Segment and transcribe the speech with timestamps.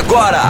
[0.00, 0.40] agora.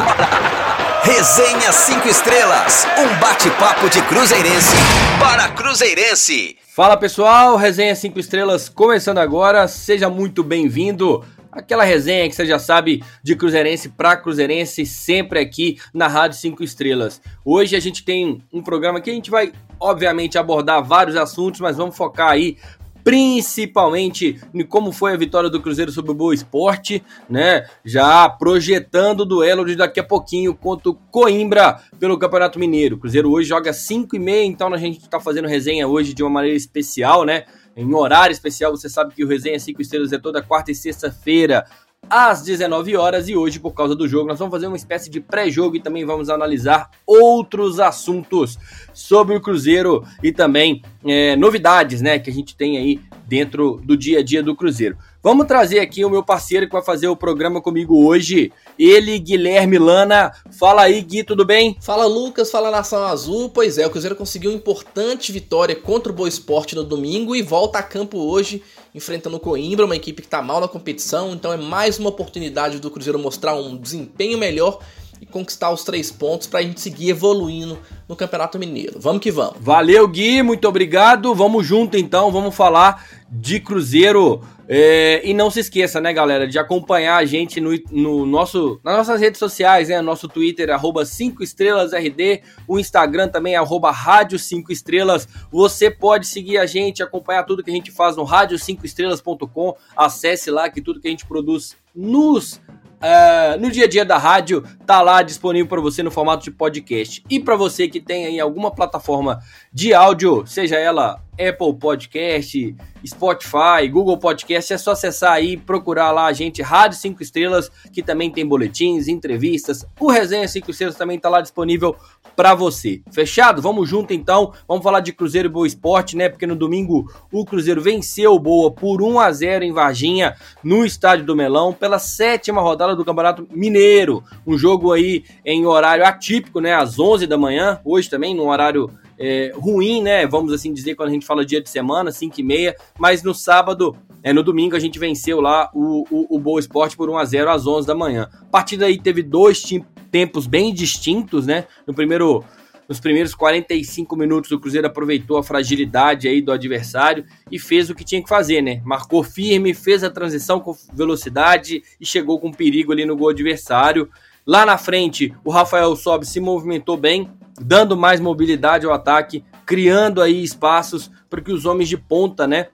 [1.02, 4.76] Resenha 5 Estrelas, um bate-papo de Cruzeirense
[5.18, 6.56] para Cruzeirense.
[6.68, 11.24] Fala pessoal, Resenha 5 Estrelas começando agora, seja muito bem-vindo.
[11.50, 16.62] Aquela resenha que você já sabe de Cruzeirense para Cruzeirense, sempre aqui na Rádio 5
[16.62, 17.20] Estrelas.
[17.44, 21.76] Hoje a gente tem um programa que a gente vai, obviamente, abordar vários assuntos, mas
[21.76, 22.56] vamos focar aí
[23.02, 27.66] principalmente como foi a vitória do Cruzeiro sobre o Boa Esporte, né?
[27.84, 32.96] Já projetando o duelo de daqui a pouquinho contra o Coimbra pelo Campeonato Mineiro.
[32.96, 36.22] O Cruzeiro hoje joga 5 e meia, então a gente está fazendo resenha hoje de
[36.22, 37.44] uma maneira especial, né?
[37.76, 41.64] Em horário especial, você sabe que o Resenha 5 Estrelas é toda quarta e sexta-feira,
[42.10, 45.20] às 19 horas e hoje, por causa do jogo, nós vamos fazer uma espécie de
[45.20, 48.58] pré-jogo e também vamos analisar outros assuntos
[48.92, 53.96] sobre o Cruzeiro e também é, novidades, né, que a gente tem aí dentro do
[53.96, 54.98] dia a dia do Cruzeiro.
[55.22, 59.76] Vamos trazer aqui o meu parceiro que vai fazer o programa comigo hoje, ele, Guilherme
[59.76, 60.32] Lana.
[60.58, 61.76] Fala aí, Gui, tudo bem?
[61.78, 63.50] Fala, Lucas, fala Nação Azul.
[63.50, 67.42] Pois é, o Cruzeiro conseguiu uma importante vitória contra o Boa Esporte no domingo e
[67.42, 68.62] volta a campo hoje,
[68.94, 71.32] enfrentando o Coimbra, uma equipe que está mal na competição.
[71.34, 74.78] Então é mais uma oportunidade do Cruzeiro mostrar um desempenho melhor
[75.20, 78.98] e conquistar os três pontos para a gente seguir evoluindo no Campeonato Mineiro.
[78.98, 79.56] Vamos que vamos.
[79.60, 81.34] Valeu, Gui, muito obrigado.
[81.34, 84.42] Vamos junto então, vamos falar de Cruzeiro.
[84.72, 88.98] É, e não se esqueça, né, galera, de acompanhar a gente no, no nosso, nas
[88.98, 90.00] nossas redes sociais, né?
[90.00, 95.26] Nosso Twitter, arroba 5 estrelas RD, o Instagram também, arroba Rádio 5 Estrelas.
[95.50, 99.74] Você pode seguir a gente, acompanhar tudo que a gente faz no rádio5estrelas.com.
[99.96, 102.60] Acesse lá que tudo que a gente produz nos
[103.00, 106.50] Uh, no dia a dia da rádio, tá lá disponível para você no formato de
[106.50, 107.24] podcast.
[107.30, 109.40] E para você que tem aí alguma plataforma
[109.72, 116.26] de áudio, seja ela Apple Podcast, Spotify, Google Podcast, é só acessar aí, procurar lá
[116.26, 119.86] a gente, Rádio 5 Estrelas, que também tem boletins, entrevistas.
[119.98, 121.96] O Resenha 5 Estrelas também tá lá disponível
[122.40, 123.02] para você.
[123.12, 123.60] Fechado?
[123.60, 124.54] Vamos junto então.
[124.66, 126.26] Vamos falar de Cruzeiro e Boa Esporte, né?
[126.26, 130.34] Porque no domingo o Cruzeiro venceu o Boa por 1 a 0 em Varginha,
[130.64, 134.24] no Estádio do Melão, pela sétima rodada do Campeonato Mineiro.
[134.46, 136.72] Um jogo aí em horário atípico, né?
[136.72, 140.26] Às 11 da manhã, hoje também, num horário é, ruim, né?
[140.26, 143.34] Vamos assim dizer, quando a gente fala dia de semana, 5 e meia, mas no
[143.34, 147.18] sábado, é, no domingo, a gente venceu lá o, o, o Boa Esporte por 1
[147.18, 148.30] a 0 às 11 da manhã.
[148.32, 149.60] A partida aí teve dois
[150.10, 151.66] tempos bem distintos, né?
[151.86, 152.44] No primeiro
[152.90, 157.94] nos primeiros 45 minutos, o Cruzeiro aproveitou a fragilidade aí do adversário e fez o
[157.94, 158.82] que tinha que fazer, né?
[158.84, 164.10] Marcou firme, fez a transição com velocidade e chegou com perigo ali no gol adversário.
[164.44, 170.20] Lá na frente, o Rafael Sobe se movimentou bem, dando mais mobilidade ao ataque, criando
[170.20, 172.70] aí espaços para que os homens de ponta, né,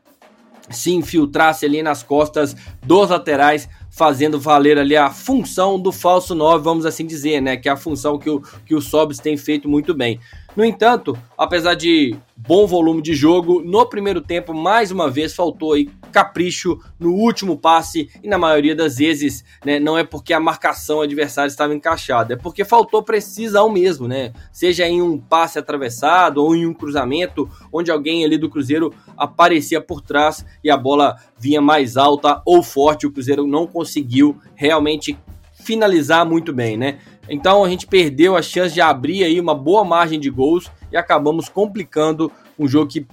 [0.71, 6.63] se infiltrassem ali nas costas dos laterais, fazendo valer ali a função do falso 9,
[6.63, 9.67] vamos assim dizer, né, que é a função que o, que o Sobs tem feito
[9.67, 10.21] muito bem.
[10.57, 15.75] No entanto, apesar de bom volume de jogo, no primeiro tempo, mais uma vez, faltou
[15.75, 20.41] aí capricho no último passe e na maioria das vezes, né, não é porque a
[20.41, 24.33] marcação adversária estava encaixada, é porque faltou precisão mesmo, né?
[24.51, 29.79] Seja em um passe atravessado ou em um cruzamento, onde alguém ali do Cruzeiro aparecia
[29.79, 35.19] por trás e a bola vinha mais alta ou forte, o Cruzeiro não conseguiu realmente
[35.67, 36.99] finalizar muito bem, né?
[37.29, 40.97] Então a gente perdeu a chance de abrir aí uma boa margem de gols e
[40.97, 43.07] acabamos complicando um jogo que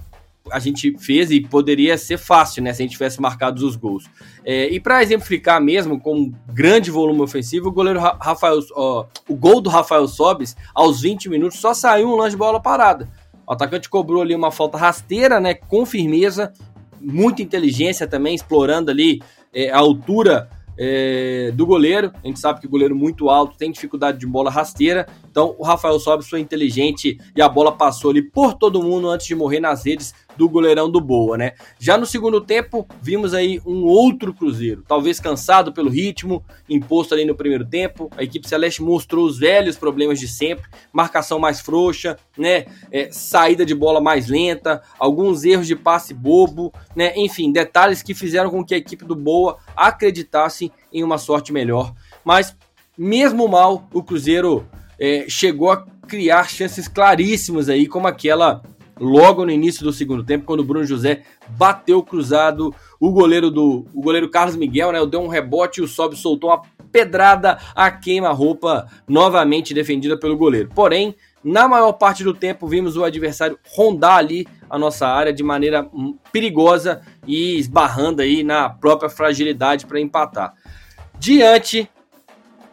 [0.51, 4.09] a gente fez e poderia ser fácil, né, se a gente tivesse marcado os gols.
[4.44, 9.35] É, e para exemplificar mesmo, com um grande volume ofensivo, o goleiro Rafael, ó, o
[9.35, 13.09] gol do Rafael Sobes, aos 20 minutos, só saiu um lance de bola parada.
[13.47, 16.51] O atacante cobrou ali uma falta rasteira, né, com firmeza,
[17.00, 19.22] muita inteligência também, explorando ali
[19.53, 22.11] é, a altura é, do goleiro.
[22.23, 25.07] A gente sabe que o goleiro muito alto tem dificuldade de bola rasteira.
[25.29, 29.28] Então o Rafael Sobis foi inteligente e a bola passou ali por todo mundo antes
[29.28, 31.53] de morrer nas redes do goleirão do Boa, né?
[31.79, 37.25] Já no segundo tempo, vimos aí um outro Cruzeiro, talvez cansado pelo ritmo imposto ali
[37.25, 38.09] no primeiro tempo.
[38.17, 42.65] A equipe celeste mostrou os velhos problemas de sempre, marcação mais frouxa, né?
[42.91, 47.13] É, saída de bola mais lenta, alguns erros de passe bobo, né?
[47.15, 51.94] Enfim, detalhes que fizeram com que a equipe do Boa acreditasse em uma sorte melhor.
[52.24, 52.56] Mas
[52.97, 54.68] mesmo mal, o Cruzeiro
[55.00, 58.62] é, chegou a criar chances claríssimas aí, como aquela
[59.00, 63.86] logo no início do segundo tempo, quando o Bruno José bateu cruzado, o goleiro do
[63.94, 66.62] o goleiro Carlos Miguel, né, deu um rebote e o Sobe soltou uma
[66.92, 70.69] pedrada a queima-roupa novamente defendida pelo goleiro.
[70.74, 75.44] Porém, na maior parte do tempo vimos o adversário rondar ali a nossa área de
[75.44, 80.54] maneira hum, perigosa e esbarrando aí na própria fragilidade para empatar.
[81.19, 81.89] Diante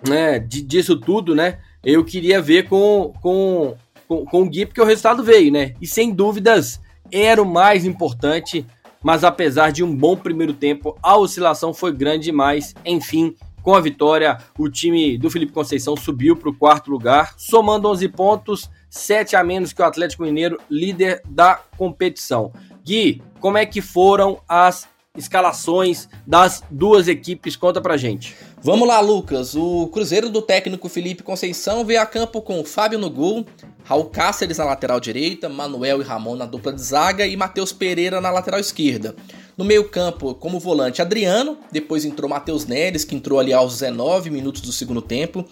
[0.06, 1.58] né, disso tudo, né?
[1.82, 3.74] Eu queria ver com, com,
[4.10, 5.74] com, com o Gui, porque o resultado veio, né?
[5.80, 6.80] E sem dúvidas
[7.12, 8.66] era o mais importante,
[9.00, 12.74] mas apesar de um bom primeiro tempo, a oscilação foi grande demais.
[12.84, 17.88] Enfim, com a vitória, o time do Felipe Conceição subiu para o quarto lugar, somando
[17.88, 22.52] 11 pontos, 7 a menos que o Atlético Mineiro, líder da competição.
[22.84, 27.54] Gui, como é que foram as escalações das duas equipes?
[27.54, 28.34] Conta pra gente.
[28.62, 29.54] Vamos lá, Lucas.
[29.54, 33.46] O Cruzeiro do técnico Felipe Conceição veio a campo com Fábio no gol,
[33.84, 38.20] Raul Cáceres na lateral direita, Manuel e Ramon na dupla de zaga e Matheus Pereira
[38.20, 39.16] na lateral esquerda.
[39.56, 44.60] No meio-campo, como volante, Adriano, depois entrou Matheus Neres, que entrou ali aos 19 minutos
[44.60, 45.44] do segundo tempo.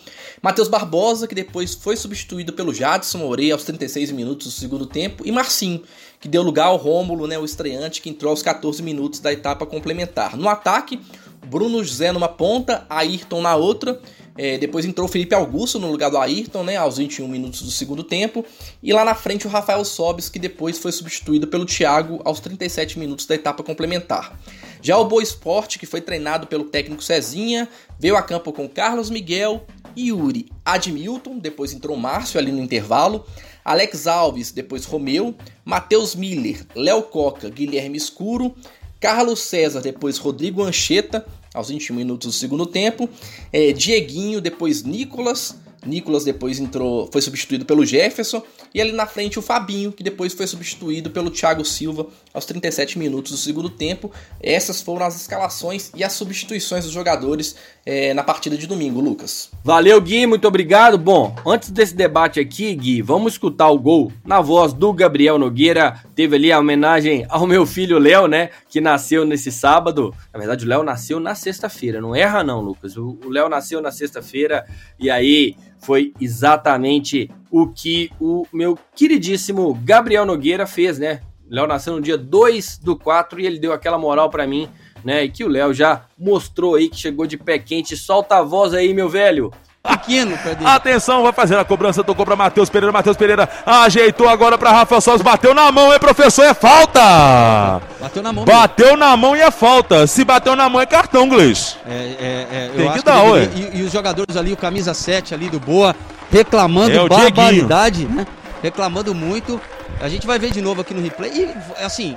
[0.43, 5.27] Matheus Barbosa, que depois foi substituído pelo Jadson Moreira aos 36 minutos do segundo tempo,
[5.27, 5.83] e Marcinho,
[6.21, 9.67] que deu lugar ao Rômulo, né, o estreante, que entrou aos 14 minutos da etapa
[9.67, 10.37] complementar.
[10.37, 11.01] No ataque,
[11.47, 14.01] Bruno José numa ponta, Ayrton na outra,
[14.37, 18.05] é, depois entrou Felipe Augusto no lugar do Ayrton, né, aos 21 minutos do segundo
[18.05, 18.45] tempo.
[18.81, 23.01] E lá na frente o Rafael Sobis, que depois foi substituído pelo Thiago aos 37
[23.01, 24.39] minutos da etapa complementar.
[24.81, 27.69] Já o Boa Esporte, que foi treinado pelo técnico Cezinha,
[27.99, 29.67] veio a campo com Carlos Miguel,
[29.99, 33.27] Yuri, Admilton, depois entrou Márcio ali no intervalo,
[33.65, 38.55] Alex Alves, depois Romeu, Matheus Miller, Léo Coca, Guilherme Escuro,
[39.01, 41.25] Carlos César, depois Rodrigo Ancheta,
[41.55, 43.09] aos 21 minutos do segundo tempo.
[43.53, 45.57] É, Dieguinho, depois Nicolas.
[45.87, 48.43] Nicolas depois entrou, foi substituído pelo Jefferson.
[48.75, 52.99] E ali na frente o Fabinho, que depois foi substituído pelo Thiago Silva aos 37
[52.99, 54.11] minutos do segundo tempo.
[54.43, 59.51] Essas foram as escalações e as substituições dos jogadores é, na partida de domingo, Lucas.
[59.65, 60.99] Valeu, Gui, muito obrigado.
[60.99, 66.03] Bom, antes desse debate aqui, Gui, vamos escutar o gol na voz do Gabriel Nogueira.
[66.15, 68.51] Teve ali a homenagem ao meu filho Léo, né?
[68.69, 70.15] Que nasceu nesse sábado.
[70.33, 72.01] Na verdade, o Léo nasceu na sexta-feira.
[72.01, 72.97] Não erra, não, Lucas.
[72.97, 74.67] O Léo nasceu na sexta-feira
[74.99, 81.21] e aí foi exatamente o que o meu queridíssimo Gabriel Nogueira fez, né?
[81.51, 84.69] Léo nasceu no dia 2 do 4 e ele deu aquela moral para mim,
[85.03, 85.25] né?
[85.25, 87.97] E que o Léo já mostrou aí que chegou de pé quente.
[87.97, 89.51] Solta a voz aí, meu velho.
[89.83, 90.39] Pequeno?
[90.65, 95.01] Atenção, vai fazer a cobrança, tocou para Matheus Pereira, Matheus Pereira ajeitou agora para Rafael
[95.01, 97.81] Soares, bateu na mão, é professor, é falta!
[98.01, 98.45] Bateu na mão.
[98.45, 98.99] Bateu mesmo.
[98.99, 100.07] na mão e é falta.
[100.07, 101.77] Se bateu na mão é cartão, Gleice.
[101.87, 103.49] É, é, é, Tem que dar, ué.
[103.55, 105.95] E, e, os jogadores ali, o camisa 7 ali do Boa,
[106.31, 108.27] reclamando é barbaridade, né?
[108.63, 109.61] Reclamando muito.
[110.01, 111.31] A gente vai ver de novo aqui no replay.
[111.33, 112.17] E assim,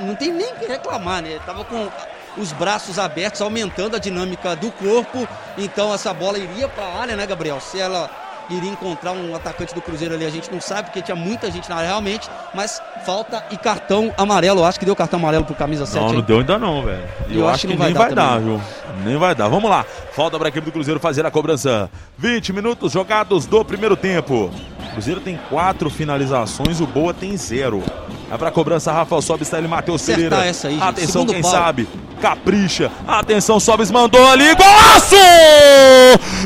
[0.00, 1.38] não tem nem que reclamar, né?
[1.44, 1.88] Tava com
[2.36, 5.28] os braços abertos, aumentando a dinâmica do corpo.
[5.56, 7.60] Então essa bola iria para a área, né, Gabriel?
[7.60, 8.10] Se ela
[8.50, 11.68] iria encontrar um atacante do Cruzeiro ali, a gente não sabe, porque tinha muita gente
[11.68, 14.60] na área realmente, mas falta e cartão amarelo.
[14.60, 16.00] Eu acho que deu cartão amarelo pro camisa 7.
[16.00, 16.16] Não, aí.
[16.16, 17.02] não deu ainda não, velho.
[17.30, 18.60] Eu, Eu, acho, que, que nem vai, dar, viu?
[19.04, 19.48] Nem vai dar.
[19.48, 19.84] Vamos lá.
[20.12, 21.90] Falta para a equipe do Cruzeiro fazer a cobrança.
[22.18, 24.50] 20 minutos jogados do primeiro tempo.
[24.86, 27.82] O Cruzeiro tem quatro finalizações, o Boa tem zero.
[28.28, 30.38] Vai pra cobrança, Rafael Sobe, está ele, Matheus Pereira.
[30.40, 30.50] Aí,
[30.80, 31.50] Atenção, Segundo quem pau.
[31.50, 31.88] sabe.
[32.20, 32.90] Capricha.
[33.06, 34.54] Atenção, Sobes mandou ali.
[34.54, 35.16] Golaço!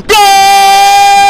[0.07, 1.26] Gol!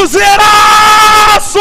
[0.00, 1.58] Cruzeiraço!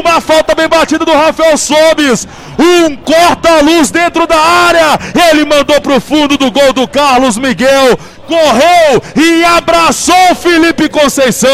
[0.00, 2.26] Uma falta bem batida do Rafael Sobes
[2.58, 4.98] um corta-luz dentro da área.
[5.30, 7.96] Ele mandou para o fundo do gol do Carlos Miguel.
[8.30, 11.50] Correu e abraçou Felipe Conceição.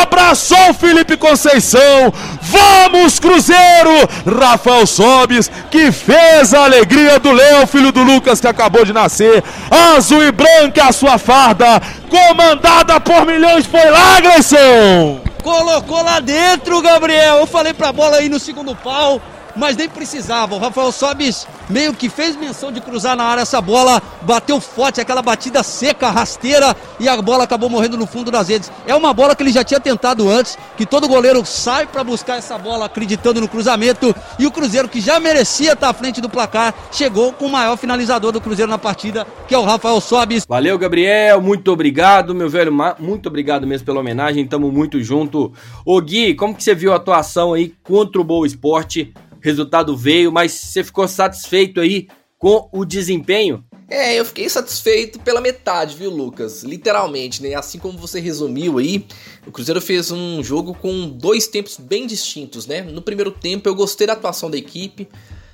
[0.00, 2.10] Abraçou Felipe Conceição.
[2.40, 4.08] Vamos, Cruzeiro!
[4.40, 9.44] Rafael Sobes, que fez a alegria do Léo, filho do Lucas, que acabou de nascer.
[9.70, 15.20] Azul e branca a sua farda, comandada por milhões, foi lá, Gleison!
[15.42, 17.36] Colocou lá dentro, Gabriel.
[17.36, 19.20] Eu falei pra bola aí no segundo pau
[19.58, 20.54] mas nem precisava.
[20.54, 25.00] O Rafael Sobis meio que fez menção de cruzar na área essa bola, bateu forte,
[25.00, 28.70] aquela batida seca, rasteira, e a bola acabou morrendo no fundo das redes.
[28.86, 32.38] É uma bola que ele já tinha tentado antes, que todo goleiro sai para buscar
[32.38, 36.28] essa bola acreditando no cruzamento, e o Cruzeiro, que já merecia estar à frente do
[36.28, 40.46] placar, chegou com o maior finalizador do Cruzeiro na partida, que é o Rafael Sobis.
[40.48, 45.52] Valeu, Gabriel, muito obrigado, meu velho, muito obrigado mesmo pela homenagem, tamo muito junto.
[45.84, 49.12] Ô Gui, como que você viu a atuação aí contra o Boa Esporte?
[49.48, 53.64] Resultado veio, mas você ficou satisfeito aí com o desempenho?
[53.90, 56.62] É, eu fiquei satisfeito pela metade, viu, Lucas?
[56.62, 57.54] Literalmente, né?
[57.54, 59.06] Assim como você resumiu aí,
[59.46, 62.82] o Cruzeiro fez um jogo com dois tempos bem distintos, né?
[62.82, 65.08] No primeiro tempo eu gostei da atuação da equipe,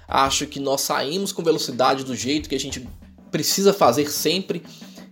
[0.08, 2.86] acho que nós saímos com velocidade do jeito que a gente
[3.30, 4.64] precisa fazer sempre.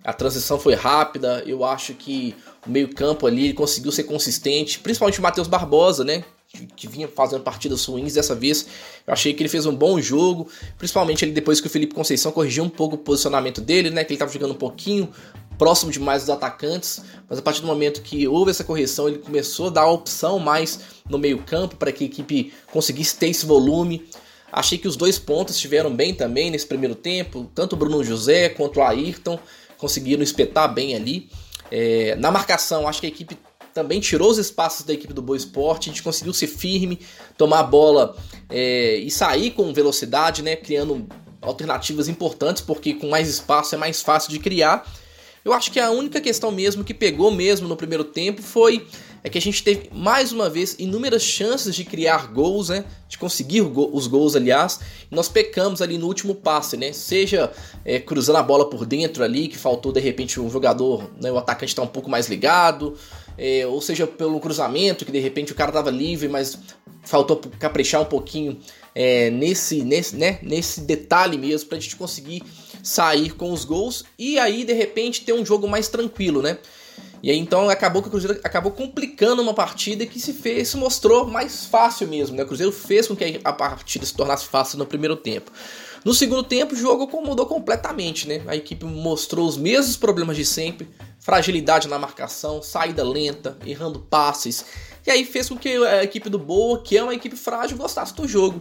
[0.04, 2.34] A transição foi rápida, eu acho que
[2.66, 6.24] o meio-campo ali conseguiu ser consistente, principalmente o Matheus Barbosa, né?
[6.76, 8.66] Que vinha fazendo partidas ruins dessa vez.
[9.06, 12.30] Eu achei que ele fez um bom jogo, principalmente ali depois que o Felipe Conceição
[12.30, 14.04] corrigiu um pouco o posicionamento dele, né?
[14.04, 15.08] Que ele estava jogando um pouquinho
[15.56, 19.68] próximo demais dos atacantes, mas a partir do momento que houve essa correção, ele começou
[19.68, 24.06] a dar opção mais no meio-campo para que a equipe conseguisse ter esse volume.
[24.50, 28.50] Achei que os dois pontos estiveram bem também nesse primeiro tempo, tanto o Bruno José
[28.50, 29.38] quanto o Ayrton
[29.78, 31.30] conseguiram espetar bem ali.
[31.70, 33.38] É, na marcação, acho que a equipe
[33.74, 36.98] também tirou os espaços da equipe do Boa Esporte, a gente conseguiu ser firme,
[37.36, 38.16] tomar a bola
[38.48, 41.06] é, e sair com velocidade, né, criando
[41.40, 44.86] alternativas importantes, porque com mais espaço é mais fácil de criar.
[45.44, 48.86] Eu acho que a única questão mesmo que pegou mesmo no primeiro tempo foi
[49.24, 52.84] é que a gente teve mais uma vez inúmeras chances de criar gols, né?
[53.08, 54.80] De conseguir os gols, aliás.
[55.10, 56.92] E nós pecamos ali no último passe, né?
[56.92, 57.52] Seja
[57.84, 61.30] é, cruzando a bola por dentro ali, que faltou de repente um jogador, né?
[61.30, 62.96] O atacante está um pouco mais ligado,
[63.36, 66.58] é, ou seja pelo cruzamento, que de repente o cara estava livre, mas
[67.02, 68.58] faltou caprichar um pouquinho
[68.94, 70.38] é, nesse, nesse, né?
[70.42, 72.42] Nesse detalhe mesmo para a gente conseguir
[72.82, 76.58] sair com os gols e aí de repente ter um jogo mais tranquilo, né?
[77.22, 80.76] E aí então acabou que o Cruzeiro acabou complicando uma partida que se fez, se
[80.76, 82.42] mostrou mais fácil mesmo, né?
[82.42, 85.52] O Cruzeiro fez com que a partida se tornasse fácil no primeiro tempo.
[86.04, 88.42] No segundo tempo, o jogo mudou completamente, né?
[88.48, 90.88] A equipe mostrou os mesmos problemas de sempre,
[91.22, 94.64] fragilidade na marcação, saída lenta, errando passes.
[95.06, 98.12] E aí fez com que a equipe do Boa, que é uma equipe frágil, gostasse
[98.14, 98.60] do jogo.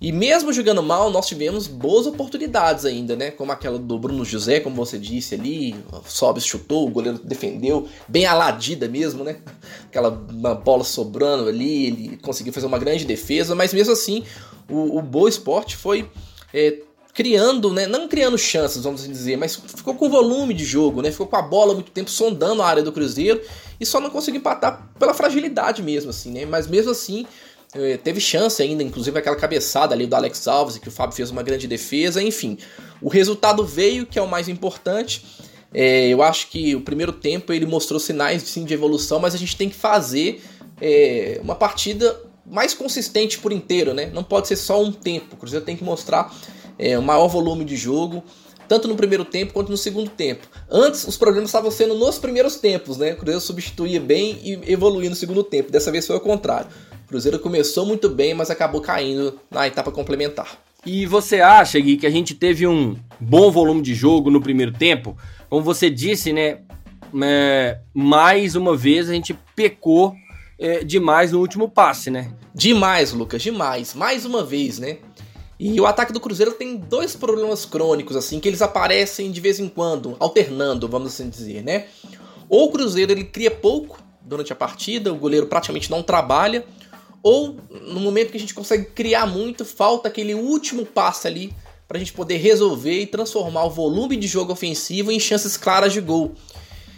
[0.00, 3.30] E mesmo jogando mal, nós tivemos boas oportunidades ainda, né?
[3.30, 8.24] Como aquela do Bruno José, como você disse ali, Sobes chutou, o goleiro defendeu, bem
[8.24, 9.36] aladida mesmo, né?
[9.84, 14.24] Aquela bola sobrando ali, ele conseguiu fazer uma grande defesa, mas mesmo assim,
[14.68, 16.10] o, o Boa Esporte foi
[16.52, 16.78] é,
[17.14, 17.86] criando, né?
[17.86, 21.10] Não criando chances, vamos assim dizer, mas ficou com volume de jogo, né?
[21.10, 23.40] Ficou com a bola muito tempo sondando a área do Cruzeiro
[23.78, 26.46] e só não conseguiu empatar pela fragilidade mesmo, assim, né?
[26.46, 27.26] Mas mesmo assim
[27.74, 31.30] é, teve chance ainda, inclusive aquela cabeçada ali do Alex Alves, que o Fábio fez
[31.30, 32.56] uma grande defesa, enfim.
[33.00, 35.24] O resultado veio, que é o mais importante.
[35.74, 39.38] É, eu acho que o primeiro tempo ele mostrou sinais sim, de evolução, mas a
[39.38, 40.42] gente tem que fazer
[40.80, 44.10] é, uma partida mais consistente por inteiro, né?
[44.12, 45.34] Não pode ser só um tempo.
[45.34, 46.34] O Cruzeiro tem que mostrar
[46.82, 48.24] é, um maior volume de jogo,
[48.66, 50.46] tanto no primeiro tempo quanto no segundo tempo.
[50.68, 53.12] Antes, os problemas estavam sendo nos primeiros tempos, né?
[53.12, 55.70] O Cruzeiro substituía bem e evoluía no segundo tempo.
[55.70, 56.68] Dessa vez foi o contrário.
[57.06, 60.58] Cruzeiro começou muito bem, mas acabou caindo na etapa complementar.
[60.84, 64.72] E você acha, Gui, que a gente teve um bom volume de jogo no primeiro
[64.72, 65.16] tempo?
[65.48, 66.58] Como você disse, né?
[67.22, 70.14] É, mais uma vez a gente pecou
[70.58, 72.32] é, demais no último passe, né?
[72.54, 73.94] Demais, Lucas, demais.
[73.94, 74.96] Mais uma vez, né?
[75.64, 79.60] E o ataque do Cruzeiro tem dois problemas crônicos, assim, que eles aparecem de vez
[79.60, 81.86] em quando, alternando, vamos assim dizer, né?
[82.48, 86.66] Ou o Cruzeiro ele cria pouco durante a partida, o goleiro praticamente não trabalha,
[87.22, 91.54] ou no momento que a gente consegue criar muito, falta aquele último passo ali
[91.86, 95.92] para a gente poder resolver e transformar o volume de jogo ofensivo em chances claras
[95.92, 96.32] de gol.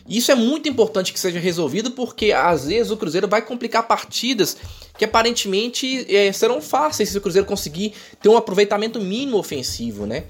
[0.07, 4.57] Isso é muito importante que seja resolvido porque às vezes o Cruzeiro vai complicar partidas
[4.99, 10.25] que aparentemente é, serão fáceis se o Cruzeiro conseguir ter um aproveitamento mínimo ofensivo, né?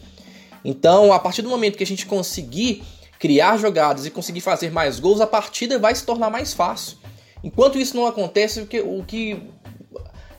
[0.65, 2.83] Então, a partir do momento que a gente conseguir
[3.19, 6.97] criar jogadas e conseguir fazer mais gols, a partida vai se tornar mais fácil.
[7.43, 9.43] Enquanto isso não acontece, o que, o que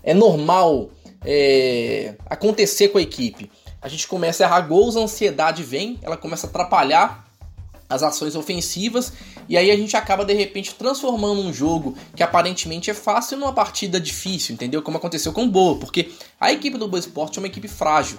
[0.04, 0.90] é normal
[1.24, 3.52] é, acontecer com a equipe.
[3.82, 7.25] A gente começa a errar gols, a ansiedade vem, ela começa a atrapalhar
[7.90, 9.14] as ações ofensivas
[9.48, 13.54] e aí a gente acaba de repente transformando um jogo que aparentemente é fácil numa
[13.54, 14.82] partida difícil, entendeu?
[14.82, 18.18] Como aconteceu com o Boa, porque a equipe do Boa Esporte é uma equipe frágil.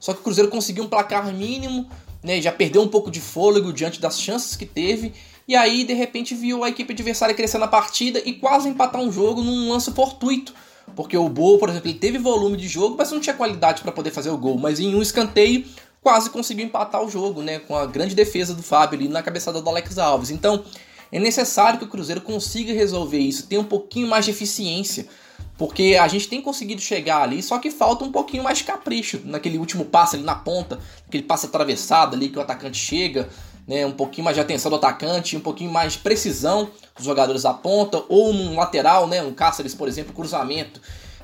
[0.00, 1.88] Só que o Cruzeiro conseguiu um placar mínimo,
[2.22, 5.12] né, já perdeu um pouco de fôlego diante das chances que teve
[5.46, 9.12] e aí de repente viu a equipe adversária crescer na partida e quase empatar um
[9.12, 10.54] jogo num lance fortuito
[10.94, 13.92] porque o Boa, por exemplo, ele teve volume de jogo, mas não tinha qualidade para
[13.92, 14.58] poder fazer o gol.
[14.58, 15.64] Mas em um escanteio,
[16.04, 17.58] quase conseguiu empatar o jogo, né?
[17.58, 20.30] Com a grande defesa do Fábio ali na cabeçada do Alex Alves.
[20.30, 20.62] Então,
[21.10, 25.06] é necessário que o Cruzeiro consiga resolver isso, tenha um pouquinho mais de eficiência.
[25.56, 29.20] Porque a gente tem conseguido chegar ali, só que falta um pouquinho mais de capricho
[29.24, 33.28] naquele último passe ali na ponta, aquele passe atravessado ali que o atacante chega,
[33.66, 37.42] né, um pouquinho mais de atenção do atacante, um pouquinho mais de precisão dos jogadores
[37.42, 40.80] da ponta, ou num lateral, né, um Cáceres, por exemplo, cruzamento,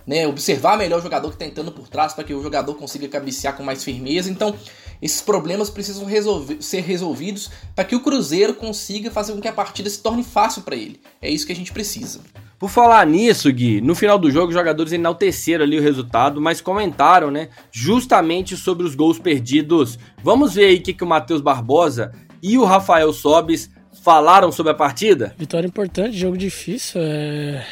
[0.06, 3.08] né, observar melhor o jogador que está entrando por trás para que o jogador consiga
[3.08, 4.30] cabecear com mais firmeza.
[4.30, 4.54] Então,
[5.00, 9.52] esses problemas precisam resolver, ser resolvidos para que o Cruzeiro consiga fazer com que a
[9.52, 11.00] partida se torne fácil para ele.
[11.20, 12.20] É isso que a gente precisa.
[12.58, 16.60] Por falar nisso, Gui, no final do jogo os jogadores enalteceram ali o resultado, mas
[16.60, 19.98] comentaram, né, justamente sobre os gols perdidos.
[20.22, 23.70] Vamos ver aí o que, que o Matheus Barbosa e o Rafael Sobis
[24.02, 25.34] falaram sobre a partida?
[25.38, 27.00] Vitória importante, jogo difícil.
[27.02, 27.64] É...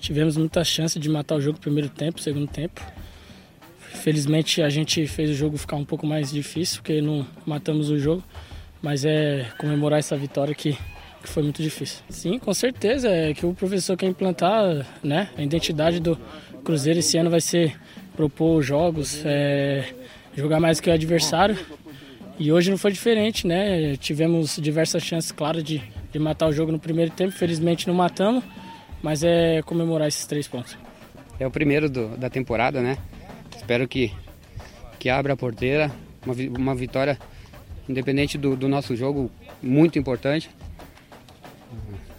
[0.00, 2.80] tivemos muita chance de matar o jogo no primeiro tempo, segundo tempo.
[3.78, 7.98] Felizmente a gente fez o jogo ficar um pouco mais difícil, porque não matamos o
[7.98, 8.22] jogo.
[8.82, 10.72] Mas é comemorar essa vitória que,
[11.22, 12.02] que foi muito difícil.
[12.08, 16.18] Sim, com certeza, é que o professor quer implantar né, a identidade do
[16.64, 17.78] Cruzeiro esse ano vai ser
[18.16, 19.92] propor jogos, é,
[20.34, 21.58] jogar mais que o adversário.
[22.38, 23.96] E hoje não foi diferente, né?
[23.96, 27.32] Tivemos diversas chances, claro, de, de matar o jogo no primeiro tempo.
[27.32, 28.42] Felizmente não matamos,
[29.02, 30.76] mas é comemorar esses três pontos.
[31.38, 32.98] É o primeiro do, da temporada, né?
[33.56, 34.12] Espero que,
[34.98, 35.90] que abra a porteira.
[36.24, 37.18] Uma, uma vitória,
[37.88, 39.30] independente do, do nosso jogo,
[39.62, 40.50] muito importante.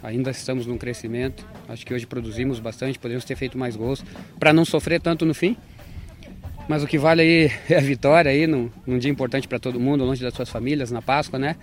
[0.02, 1.46] Ainda estamos num crescimento.
[1.68, 4.04] Acho que hoje produzimos bastante, podemos ter feito mais gols
[4.38, 5.56] para não sofrer tanto no fim.
[6.68, 9.78] Mas o que vale aí é a vitória aí num, num dia importante para todo
[9.78, 11.56] mundo, longe das suas famílias, na Páscoa, né?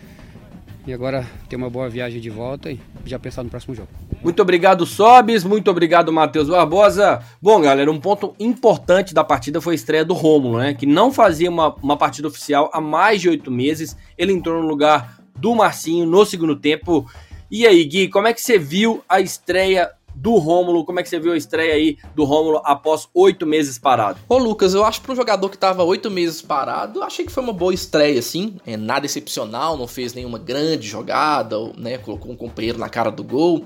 [0.87, 3.89] E agora ter uma boa viagem de volta e já pensar no próximo jogo.
[4.21, 5.43] Muito obrigado, Sobes.
[5.43, 7.23] Muito obrigado, Matheus Barbosa.
[7.41, 10.73] Bom, galera, um ponto importante da partida foi a estreia do Rômulo, né?
[10.73, 13.95] Que não fazia uma, uma partida oficial há mais de oito meses.
[14.17, 17.09] Ele entrou no lugar do Marcinho no segundo tempo.
[17.49, 20.83] E aí, Gui, como é que você viu a estreia do Rômulo.
[20.83, 24.19] Como é que você viu a estreia aí do Rômulo após oito meses parado?
[24.27, 27.31] Ô, Lucas, eu acho que para um jogador que tava oito meses parado, achei que
[27.31, 28.55] foi uma boa estreia, assim.
[28.65, 31.97] É, nada excepcional, não fez nenhuma grande jogada, né?
[31.97, 33.63] Colocou um companheiro na cara do gol.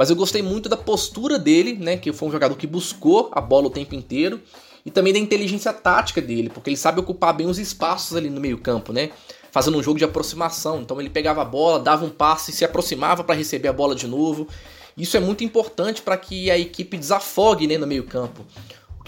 [0.00, 1.98] Mas eu gostei muito da postura dele, né?
[1.98, 4.40] Que foi um jogador que buscou a bola o tempo inteiro.
[4.82, 8.40] E também da inteligência tática dele, porque ele sabe ocupar bem os espaços ali no
[8.40, 9.10] meio-campo, né?
[9.52, 10.80] Fazendo um jogo de aproximação.
[10.80, 14.06] Então ele pegava a bola, dava um passe, se aproximava para receber a bola de
[14.06, 14.48] novo.
[14.96, 18.46] Isso é muito importante para que a equipe desafogue né, no meio-campo.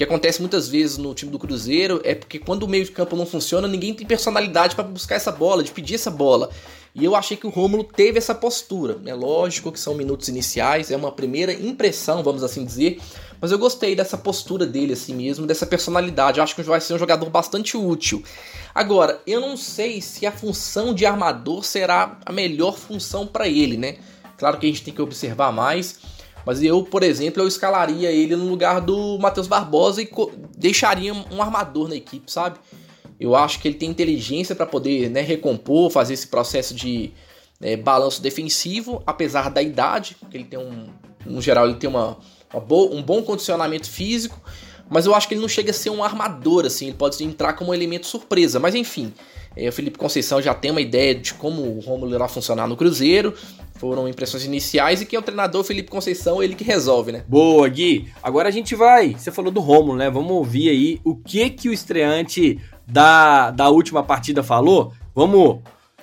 [0.03, 3.69] Que acontece muitas vezes no time do Cruzeiro é porque quando o meio-campo não funciona,
[3.69, 6.51] ninguém tem personalidade para buscar essa bola, de pedir essa bola.
[6.93, 9.01] E eu achei que o Rômulo teve essa postura.
[9.07, 13.01] É lógico que são minutos iniciais, é uma primeira impressão, vamos assim dizer,
[13.41, 16.39] mas eu gostei dessa postura dele assim mesmo, dessa personalidade.
[16.39, 18.25] Eu acho que vai ser um jogador bastante útil.
[18.75, 23.77] Agora, eu não sei se a função de armador será a melhor função para ele,
[23.77, 23.99] né?
[24.37, 26.01] Claro que a gente tem que observar mais.
[26.45, 30.11] Mas eu, por exemplo, eu escalaria ele no lugar do Matheus Barbosa e
[30.57, 32.59] deixaria um armador na equipe, sabe?
[33.19, 37.13] Eu acho que ele tem inteligência para poder né, recompor, fazer esse processo de
[37.61, 40.89] é, balanço defensivo, apesar da idade, que ele tem um,
[41.25, 42.19] no geral, ele tem uma,
[42.53, 44.41] uma um bom condicionamento físico,
[44.91, 47.53] mas eu acho que ele não chega a ser um armador, assim, ele pode entrar
[47.55, 48.59] como um elemento surpresa.
[48.59, 49.15] Mas enfim,
[49.57, 52.77] é, o Felipe Conceição já tem uma ideia de como o Romulo irá funcionar no
[52.77, 53.35] Cruzeiro
[53.83, 57.25] foram impressões iniciais e quem é o treinador, Felipe Conceição, ele que resolve, né?
[57.27, 58.07] Boa, Gui.
[58.23, 59.15] Agora a gente vai.
[59.15, 60.09] Você falou do Romulo, né?
[60.09, 64.93] Vamos ouvir aí o que que o estreante da, da última partida falou.
[65.13, 65.63] Vamos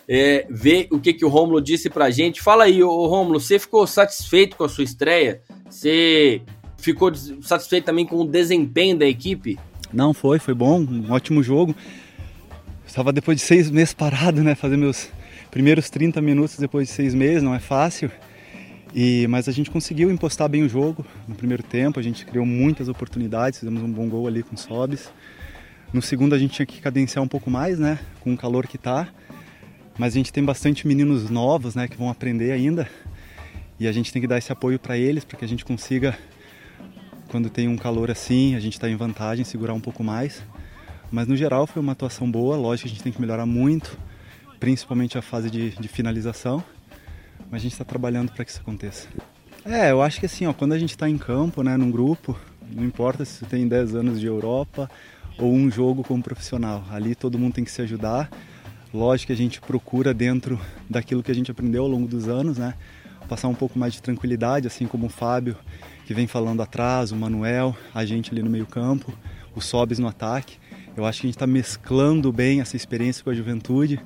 [0.10, 2.42] é, ver o que que o Romulo disse pra gente.
[2.42, 5.42] Fala aí, ô Romulo, você ficou satisfeito com a sua estreia?
[5.70, 6.42] Você
[6.78, 9.58] ficou satisfeito também com o desempenho da equipe?
[9.94, 11.74] Não, foi, foi bom, um ótimo jogo.
[12.90, 14.56] Estava depois de seis meses parado, né?
[14.56, 15.12] Fazer meus
[15.52, 18.10] primeiros 30 minutos depois de seis meses, não é fácil.
[18.96, 22.48] E, mas a gente conseguiu impostar bem o jogo no primeiro tempo, a gente criou
[22.48, 25.14] muitas oportunidades, fizemos um bom gol ali com o Sobis.
[25.94, 28.80] No segundo a gente tinha que cadenciar um pouco mais, né, com o calor que
[28.80, 29.08] tá.
[29.96, 32.90] Mas a gente tem bastante meninos novos, né, que vão aprender ainda.
[33.80, 36.18] E a gente tem que dar esse apoio para eles, para que a gente consiga,
[37.28, 40.42] quando tem um calor assim, a gente está em vantagem, segurar um pouco mais.
[41.12, 43.98] Mas no geral foi uma atuação boa, lógico que a gente tem que melhorar muito
[44.60, 46.64] principalmente a fase de, de finalização,
[47.50, 49.08] mas a gente está trabalhando para que isso aconteça.
[49.66, 52.38] É, eu acho que assim, ó, quando a gente está em campo, né, num grupo,
[52.72, 54.90] não importa se tem 10 anos de Europa
[55.38, 58.30] ou um jogo como profissional, ali todo mundo tem que se ajudar.
[58.94, 62.58] Lógico que a gente procura dentro daquilo que a gente aprendeu ao longo dos anos,
[62.58, 62.74] né,
[63.28, 65.56] passar um pouco mais de tranquilidade, assim como o Fábio,
[66.06, 69.14] que vem falando atrás, o Manuel, a gente ali no meio campo,
[69.56, 70.58] o Sobes no ataque.
[70.96, 74.00] Eu acho que a gente está mesclando bem essa experiência com a juventude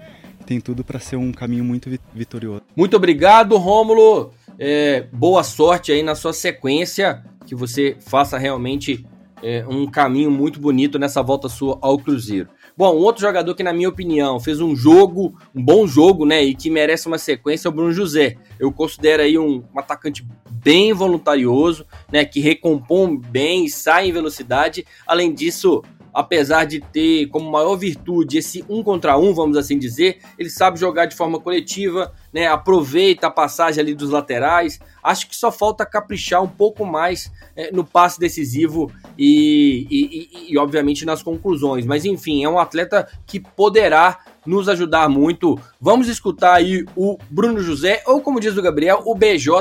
[0.44, 2.62] tem tudo para ser um caminho muito vitorioso.
[2.76, 4.32] Muito obrigado, Rômulo.
[4.60, 9.06] É, boa sorte aí na sua sequência, que você faça realmente
[9.42, 12.50] é, um caminho muito bonito nessa volta sua ao Cruzeiro.
[12.76, 16.56] Bom, outro jogador que, na minha opinião, fez um jogo, um bom jogo, né, e
[16.56, 18.36] que merece uma sequência é o Bruno José.
[18.60, 24.12] Eu considero aí um, um atacante bem voluntarioso, né, que recompõe bem e sai em
[24.12, 24.86] velocidade.
[25.06, 30.20] Além disso, apesar de ter como maior virtude esse um contra um, vamos assim dizer,
[30.38, 32.48] ele sabe jogar de forma coletiva, né?
[32.48, 34.80] Aproveita a passagem ali dos laterais.
[35.02, 40.54] Acho que só falta caprichar um pouco mais é, no passe decisivo e, e, e,
[40.54, 41.86] e, obviamente, nas conclusões.
[41.86, 45.60] Mas enfim, é um atleta que poderá nos ajudar muito.
[45.80, 49.52] Vamos escutar aí o Bruno José, ou como diz o Gabriel, o BJ.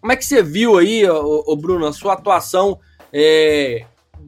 [0.00, 2.78] Como é que você viu aí, o, Bruno, a sua atuação
[3.12, 3.84] é,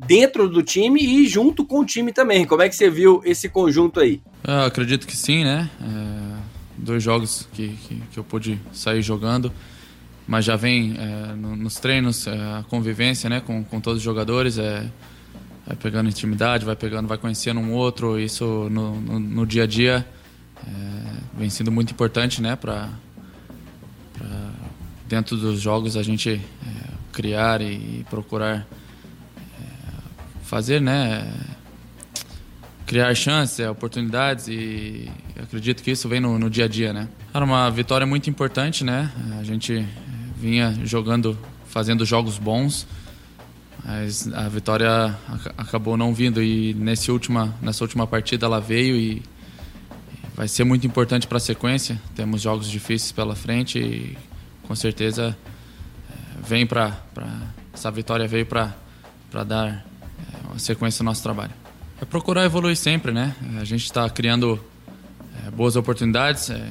[0.07, 2.47] dentro do time e junto com o time também?
[2.47, 4.21] Como é que você viu esse conjunto aí?
[4.47, 5.69] Eu acredito que sim, né?
[5.81, 6.37] É,
[6.77, 9.53] dois jogos que, que, que, eu pude sair jogando,
[10.27, 14.59] mas já vem é, nos treinos é, a convivência né, com, com todos os jogadores.
[14.59, 14.87] É,
[15.67, 18.19] vai pegando intimidade, vai pegando, vai conhecendo um outro.
[18.19, 20.07] Isso no, no, no dia a dia
[20.67, 22.57] é, vem sendo muito importante, né?
[22.57, 22.89] Para
[25.09, 26.41] dentro dos jogos a gente é,
[27.11, 28.67] criar e procurar é,
[30.49, 31.31] fazer, né?
[32.87, 37.09] Criar chances, oportunidades e acredito que isso vem no, no dia a dia, né?
[37.33, 39.13] Era uma vitória muito importante, né?
[39.39, 39.87] A gente
[40.37, 42.87] vinha jogando, fazendo jogos bons
[43.85, 45.17] mas a vitória
[45.57, 49.23] acabou não vindo e nesse última, nessa última partida ela veio e
[50.35, 51.99] vai ser muito importante para a sequência.
[52.15, 54.19] Temos jogos difíceis pela frente e
[54.65, 55.35] com certeza
[56.11, 56.99] é, vem para
[57.73, 58.75] essa vitória veio para
[59.47, 59.87] dar
[60.49, 61.53] é, uma sequência no nosso trabalho.
[62.01, 63.35] É procurar evoluir sempre, né?
[63.61, 64.59] A gente está criando
[65.45, 66.51] é, boas oportunidades.
[66.51, 66.63] É,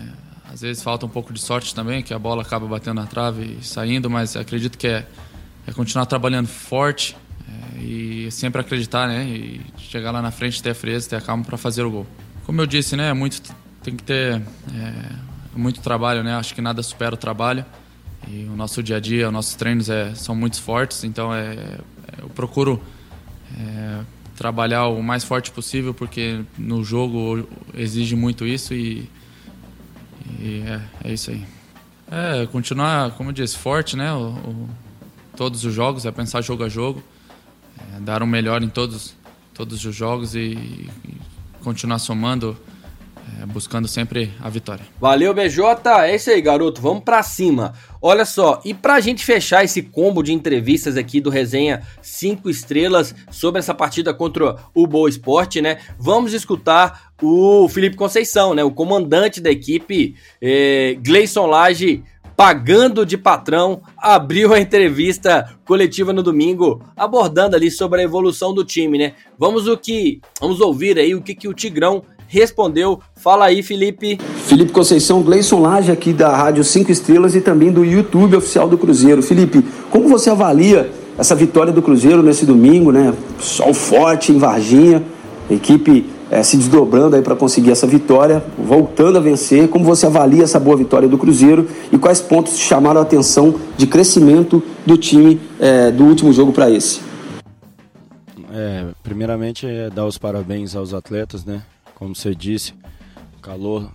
[0.52, 3.58] às vezes falta um pouco de sorte também, que a bola acaba batendo na trave
[3.60, 5.08] e saindo, mas acredito que é
[5.68, 7.16] é continuar trabalhando forte
[7.76, 9.26] é, e sempre acreditar, né?
[9.26, 12.08] E chegar lá na frente, ter a frieza, ter a calma para fazer o gol.
[12.46, 13.12] Como eu disse, né?
[13.12, 13.42] Muito,
[13.84, 14.42] tem que ter
[14.74, 14.94] é,
[15.54, 16.36] muito trabalho, né?
[16.36, 17.66] Acho que nada supera o trabalho.
[18.30, 21.54] E o nosso dia a dia, os nossos treinos é, são muito fortes, então é,
[21.54, 21.80] é
[22.20, 22.82] eu procuro
[23.56, 24.02] é,
[24.36, 29.10] trabalhar o mais forte possível, porque no jogo exige muito isso e,
[30.40, 31.46] e é, é, isso aí.
[32.10, 34.14] É, continuar, como eu disse, forte, né?
[34.14, 34.70] O, o,
[35.36, 37.04] todos os jogos, é pensar jogo a jogo,
[37.96, 39.16] é dar o melhor em todos,
[39.54, 40.90] todos os jogos e, e
[41.64, 42.58] continuar somando,
[43.42, 44.86] é, buscando sempre a vitória.
[45.00, 45.90] Valeu, BJ.
[46.04, 46.82] É isso aí, garoto.
[46.82, 47.74] Vamos para cima.
[48.02, 53.14] Olha só, e pra gente fechar esse combo de entrevistas aqui do Resenha 5 Estrelas
[53.32, 55.80] sobre essa partida contra o Boa Esporte, né?
[56.00, 58.64] Vamos escutar o Felipe Conceição, né?
[58.64, 62.04] O comandante da equipe, é, Gleison Lage
[62.38, 68.64] pagando de patrão, abriu a entrevista coletiva no domingo, abordando ali sobre a evolução do
[68.64, 69.14] time, né?
[69.40, 73.00] Vamos o que, vamos ouvir aí o que, que o Tigrão respondeu.
[73.16, 74.20] Fala aí, Felipe.
[74.46, 78.78] Felipe Conceição, Gleison Lage aqui da Rádio 5 Estrelas e também do YouTube oficial do
[78.78, 79.24] Cruzeiro.
[79.24, 83.14] Felipe, como você avalia essa vitória do Cruzeiro nesse domingo, né?
[83.40, 85.04] Sol forte em Varginha,
[85.50, 89.68] equipe é, se desdobrando aí para conseguir essa vitória, voltando a vencer.
[89.70, 93.88] Como você avalia essa boa vitória do Cruzeiro e quais pontos chamaram a atenção de
[93.88, 97.00] crescimento do time é, do último jogo para esse?
[98.54, 101.62] É, primeiramente, é dar os parabéns aos atletas, né?
[101.98, 102.76] Como você disse,
[103.42, 103.92] calor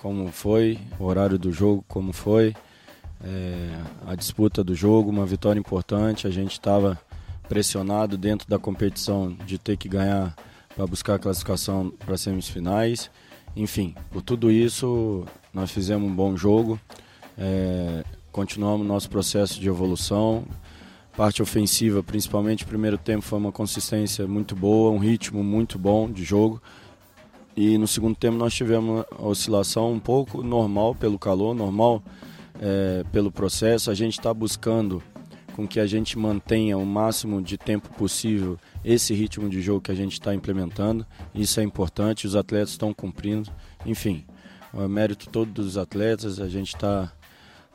[0.00, 2.54] como foi, o horário do jogo como foi,
[3.22, 6.26] é, a disputa do jogo, uma vitória importante.
[6.26, 6.98] A gente estava
[7.46, 10.34] pressionado dentro da competição de ter que ganhar
[10.74, 13.10] para buscar a classificação para semifinais.
[13.54, 16.80] Enfim, por tudo isso, nós fizemos um bom jogo,
[17.36, 20.46] é, continuamos nosso processo de evolução.
[21.14, 26.10] Parte ofensiva, principalmente o primeiro tempo, foi uma consistência muito boa, um ritmo muito bom
[26.10, 26.62] de jogo.
[27.56, 32.02] E no segundo tempo nós tivemos uma oscilação um pouco normal pelo calor, normal
[32.60, 33.90] é, pelo processo.
[33.90, 35.02] A gente está buscando
[35.54, 39.92] com que a gente mantenha o máximo de tempo possível esse ritmo de jogo que
[39.92, 41.06] a gente está implementando.
[41.32, 43.50] Isso é importante, os atletas estão cumprindo.
[43.86, 44.24] Enfim,
[44.76, 47.12] é mérito todo dos atletas, a gente está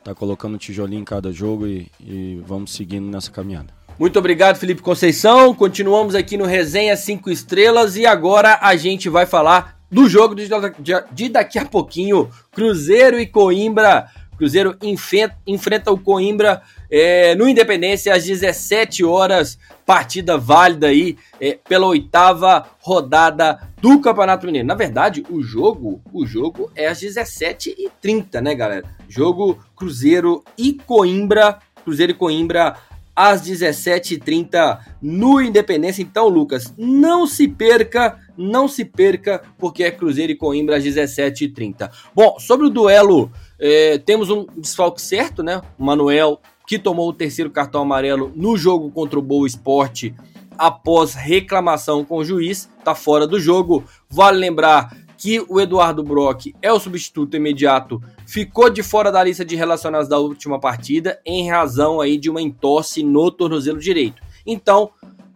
[0.04, 3.79] tá colocando tijolinho em cada jogo e, e vamos seguindo nessa caminhada.
[4.00, 5.54] Muito obrigado, Felipe Conceição.
[5.54, 11.28] Continuamos aqui no Resenha 5 Estrelas e agora a gente vai falar do jogo de,
[11.28, 12.30] daqui a pouquinho.
[12.50, 14.08] Cruzeiro e Coimbra.
[14.38, 19.58] Cruzeiro enfrenta, enfrenta o Coimbra é, no Independência às 17 horas.
[19.84, 24.66] Partida válida aí é, pela oitava rodada do Campeonato Mineiro.
[24.66, 28.96] Na verdade, o jogo, o jogo é às 17h30, né, galera?
[29.06, 31.58] Jogo Cruzeiro e Coimbra.
[31.84, 32.76] Cruzeiro e Coimbra
[33.20, 36.00] às 17h30 no Independência.
[36.00, 41.90] Então, Lucas, não se perca, não se perca, porque é Cruzeiro e Coimbra às 17h30.
[42.14, 45.60] Bom, sobre o duelo, é, temos um desfalque certo, né?
[45.78, 50.14] O Manuel, que tomou o terceiro cartão amarelo no jogo contra o Boa Esporte
[50.56, 53.82] após reclamação com o juiz, tá fora do jogo.
[54.10, 59.44] Vale lembrar que o Eduardo Brock é o substituto imediato, ficou de fora da lista
[59.44, 64.22] de relacionados da última partida em razão aí de uma entorse no tornozelo direito.
[64.46, 64.90] Então,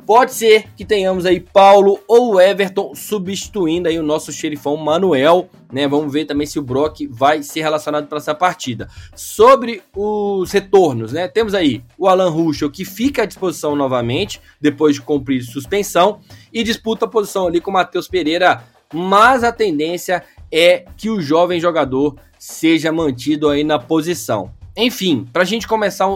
[0.06, 5.88] Pode ser que tenhamos aí Paulo ou Everton substituindo aí o nosso xerifão Manuel, né?
[5.88, 8.86] Vamos ver também se o Brock vai ser relacionado para essa partida.
[9.16, 11.26] Sobre os retornos, né?
[11.26, 16.20] Temos aí o Alan Ruschel que fica à disposição novamente depois de cumprir suspensão
[16.52, 18.62] e disputa a posição ali com o Matheus Pereira,
[18.94, 24.52] mas a tendência é que o jovem jogador seja mantido aí na posição.
[24.76, 26.08] Enfim, para a gente começar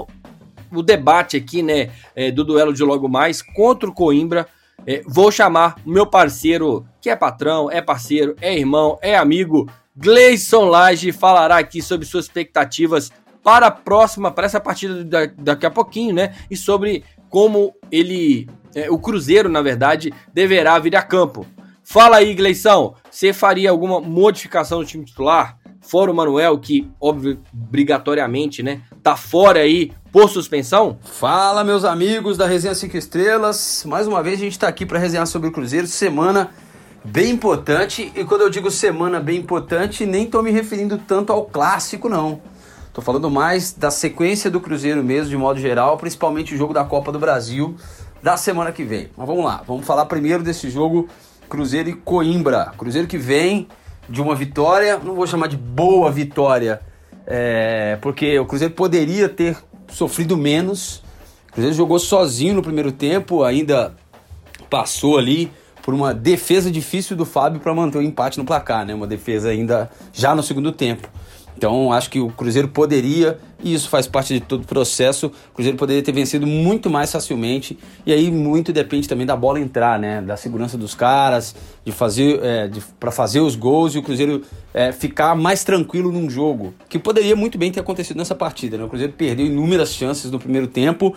[0.72, 4.46] o debate aqui, né, é, do duelo de logo mais contra o Coimbra.
[4.86, 10.66] É, vou chamar meu parceiro, que é patrão, é parceiro, é irmão, é amigo, Gleison
[10.66, 13.10] Lage, falará aqui sobre suas expectativas
[13.42, 16.34] para a próxima, para essa partida da, daqui a pouquinho, né?
[16.48, 21.44] E sobre como ele, é, o Cruzeiro, na verdade, deverá vir a campo.
[21.90, 25.57] Fala aí, Gleison, você faria alguma modificação no time titular?
[25.81, 30.98] Fora o Manuel, que, obrigatoriamente, né, tá fora aí por suspensão?
[31.03, 33.85] Fala, meus amigos da Resenha 5 Estrelas.
[33.87, 35.87] Mais uma vez a gente está aqui para resenhar sobre o Cruzeiro.
[35.87, 36.51] Semana
[37.03, 38.12] bem importante.
[38.14, 42.42] E quando eu digo semana bem importante, nem estou me referindo tanto ao clássico, não.
[42.87, 46.85] Estou falando mais da sequência do Cruzeiro mesmo, de modo geral, principalmente o jogo da
[46.85, 47.74] Copa do Brasil
[48.22, 49.09] da semana que vem.
[49.16, 51.09] Mas vamos lá, vamos falar primeiro desse jogo
[51.48, 52.72] Cruzeiro e Coimbra.
[52.76, 53.66] Cruzeiro que vem
[54.08, 56.80] de uma vitória, não vou chamar de boa vitória,
[57.26, 59.56] é, porque o Cruzeiro poderia ter
[59.88, 61.02] sofrido menos.
[61.48, 63.94] O Cruzeiro jogou sozinho no primeiro tempo, ainda
[64.70, 65.50] passou ali
[65.82, 68.94] por uma defesa difícil do Fábio para manter o empate no placar, né?
[68.94, 71.08] Uma defesa ainda já no segundo tempo.
[71.59, 75.55] Então acho que o Cruzeiro poderia, e isso faz parte de todo o processo, o
[75.55, 77.77] Cruzeiro poderia ter vencido muito mais facilmente.
[78.07, 80.23] E aí muito depende também da bola entrar, né?
[80.23, 84.42] Da segurança dos caras, de fazer é, para fazer os gols e o Cruzeiro
[84.73, 86.73] é, ficar mais tranquilo num jogo.
[86.88, 88.79] Que poderia muito bem ter acontecido nessa partida.
[88.79, 88.85] Né?
[88.85, 91.12] O Cruzeiro perdeu inúmeras chances no primeiro tempo.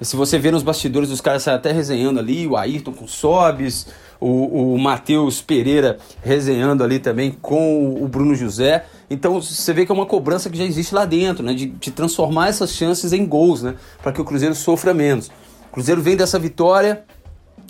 [0.00, 3.86] Se você vê nos bastidores, os caras até resenhando ali, o Ayrton com Sobes,
[4.20, 8.84] o, o Matheus Pereira resenhando ali também com o Bruno José.
[9.08, 11.54] Então você vê que é uma cobrança que já existe lá dentro, né?
[11.54, 13.74] De, de transformar essas chances em gols, né?
[14.02, 15.28] Para que o Cruzeiro sofra menos.
[15.68, 17.04] O Cruzeiro vem dessa vitória,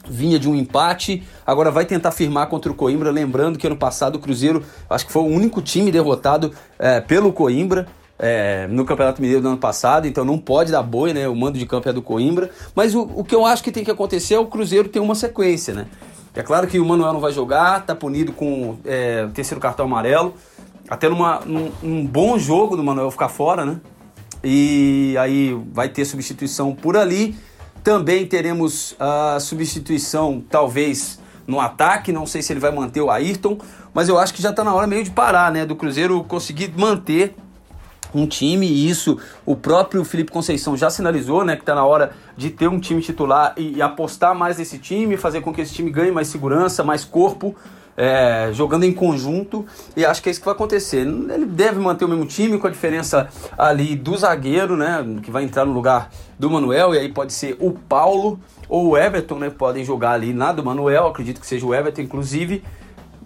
[0.08, 3.10] vinha de um empate, agora vai tentar firmar contra o Coimbra.
[3.10, 7.32] Lembrando que ano passado o Cruzeiro, acho que foi o único time derrotado é, pelo
[7.32, 7.86] Coimbra.
[8.18, 11.28] É, no Campeonato Mineiro do ano passado, então não pode dar boi, né?
[11.28, 12.48] O mando de campo é do Coimbra.
[12.74, 15.14] Mas o, o que eu acho que tem que acontecer é o Cruzeiro ter uma
[15.14, 15.86] sequência, né?
[16.34, 20.34] É claro que o Manuel não vai jogar, tá punido com é, terceiro cartão amarelo
[20.88, 23.80] até numa, num, num bom jogo do Manuel ficar fora, né?
[24.42, 27.36] E aí vai ter substituição por ali.
[27.82, 32.12] Também teremos a substituição, talvez, no ataque.
[32.12, 33.58] Não sei se ele vai manter o Ayrton,
[33.92, 35.64] mas eu acho que já está na hora meio de parar, né?
[35.64, 37.34] Do Cruzeiro conseguir manter
[38.14, 41.56] um time, e isso o próprio Felipe Conceição já sinalizou, né?
[41.56, 45.16] Que está na hora de ter um time titular e, e apostar mais nesse time,
[45.16, 47.54] fazer com que esse time ganhe mais segurança, mais corpo
[47.96, 49.64] é, jogando em conjunto
[49.96, 50.98] e acho que é isso que vai acontecer.
[50.98, 55.44] Ele deve manter o mesmo time com a diferença ali do zagueiro, né, que vai
[55.44, 59.50] entrar no lugar do Manuel e aí pode ser o Paulo ou o Everton, né,
[59.50, 62.62] podem jogar ali na do Manuel, acredito que seja o Everton inclusive.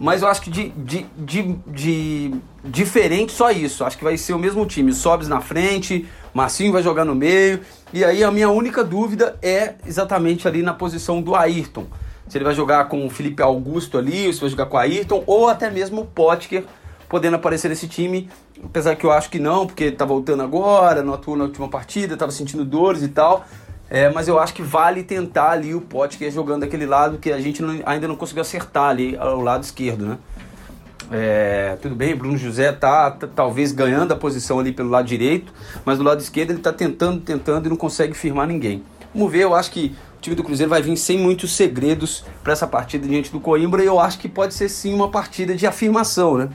[0.02, 3.84] Mas eu acho que de, de, de, de diferente só isso.
[3.84, 4.94] Acho que vai ser o mesmo time.
[4.94, 7.60] Sobes na frente, Marcinho vai jogar no meio.
[7.92, 11.84] E aí a minha única dúvida é exatamente ali na posição do Ayrton
[12.30, 14.80] se ele vai jogar com o Felipe Augusto ali, ou se vai jogar com o
[14.80, 16.64] Ayrton, ou até mesmo o Potker
[17.08, 18.30] podendo aparecer nesse time,
[18.62, 22.14] apesar que eu acho que não, porque tá voltando agora, não atuou na última partida,
[22.14, 23.44] estava sentindo dores e tal.
[23.90, 27.40] É, mas eu acho que vale tentar ali o Potker jogando daquele lado que a
[27.40, 30.18] gente não, ainda não conseguiu acertar ali ao lado esquerdo, né?
[31.10, 35.52] É, tudo bem, Bruno José tá, tá, talvez ganhando a posição ali pelo lado direito,
[35.84, 38.84] mas do lado esquerdo ele tá tentando, tentando e não consegue firmar ninguém.
[39.12, 42.66] Vamos ver, eu acho que time do Cruzeiro vai vir sem muitos segredos para essa
[42.66, 46.36] partida diante do Coimbra e eu acho que pode ser sim uma partida de afirmação,
[46.36, 46.48] né?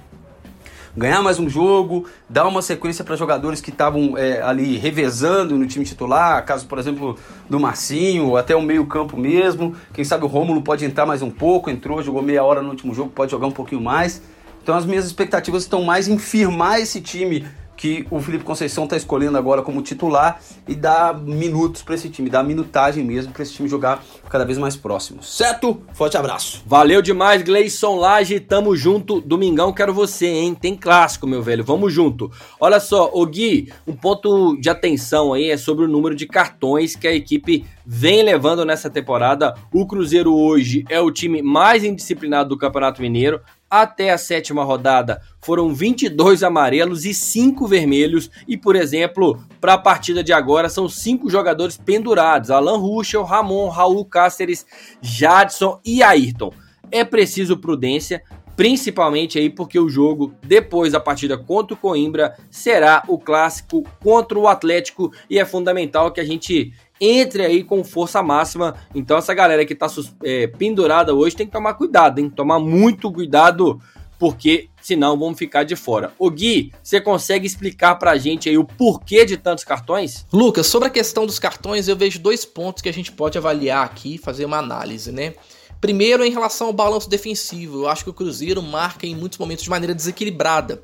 [0.98, 5.68] Ganhar mais um jogo, dar uma sequência para jogadores que estavam é, ali revezando no
[5.68, 7.18] time titular, caso, por exemplo,
[7.50, 9.76] do Marcinho, ou até o meio-campo mesmo.
[9.94, 12.94] Quem sabe o Rômulo pode entrar mais um pouco, entrou, jogou meia hora no último
[12.94, 14.22] jogo, pode jogar um pouquinho mais.
[14.64, 18.96] Então as minhas expectativas estão mais em firmar esse time que o Felipe Conceição está
[18.96, 23.54] escolhendo agora como titular e dar minutos para esse time, dar minutagem mesmo para esse
[23.54, 25.22] time jogar cada vez mais próximo.
[25.22, 25.82] Certo?
[25.94, 26.64] Forte abraço.
[26.66, 29.22] Valeu demais, Gleison Lage, tamo junto.
[29.22, 30.56] Domingão quero você, hein?
[30.56, 31.64] Tem clássico, meu velho.
[31.64, 32.32] Vamos junto.
[32.60, 36.96] Olha só, o Gui, um ponto de atenção aí é sobre o número de cartões
[36.96, 39.54] que a equipe vem levando nessa temporada.
[39.72, 43.42] O Cruzeiro hoje é o time mais indisciplinado do Campeonato Mineiro.
[43.82, 48.32] Até a sétima rodada foram 22 amarelos e 5 vermelhos.
[48.48, 53.68] E, por exemplo, para a partida de agora são cinco jogadores pendurados: Alan Ruschel, Ramon,
[53.68, 54.66] Raul Cáceres,
[55.02, 56.54] Jadson e Ayrton.
[56.90, 58.24] É preciso prudência,
[58.56, 64.40] principalmente aí porque o jogo depois da partida contra o Coimbra será o clássico contra
[64.40, 68.76] o Atlético e é fundamental que a gente entre aí com força máxima.
[68.94, 69.88] Então essa galera que tá
[70.24, 72.30] é, pendurada hoje tem que tomar cuidado, hein?
[72.30, 73.80] Tomar muito cuidado
[74.18, 76.14] porque senão vamos ficar de fora.
[76.18, 80.26] O Gui, você consegue explicar pra gente aí o porquê de tantos cartões?
[80.32, 83.84] Lucas, sobre a questão dos cartões, eu vejo dois pontos que a gente pode avaliar
[83.84, 85.34] aqui, fazer uma análise, né?
[85.82, 89.64] Primeiro, em relação ao balanço defensivo, eu acho que o Cruzeiro marca em muitos momentos
[89.64, 90.82] de maneira desequilibrada.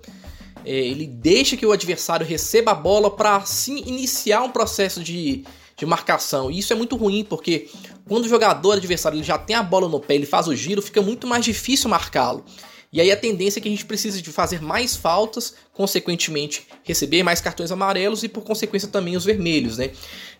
[0.64, 5.44] É, ele deixa que o adversário receba a bola para assim iniciar um processo de,
[5.82, 6.52] de marcação.
[6.52, 7.68] E isso é muito ruim, porque
[8.08, 10.80] quando o jogador adversário ele já tem a bola no pé, ele faz o giro,
[10.80, 12.46] fica muito mais difícil marcá-lo.
[12.94, 17.24] E aí a tendência é que a gente precise de fazer mais faltas, consequentemente receber
[17.24, 19.92] mais cartões amarelos e por consequência também os vermelhos, né?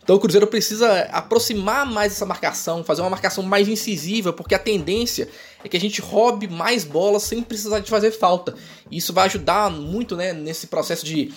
[0.04, 4.60] Então o Cruzeiro precisa aproximar mais essa marcação, fazer uma marcação mais incisiva, porque a
[4.60, 5.28] tendência
[5.64, 8.54] é que a gente roube mais bolas sem precisar de fazer falta.
[8.92, 11.34] E isso vai ajudar muito, né, nesse processo de,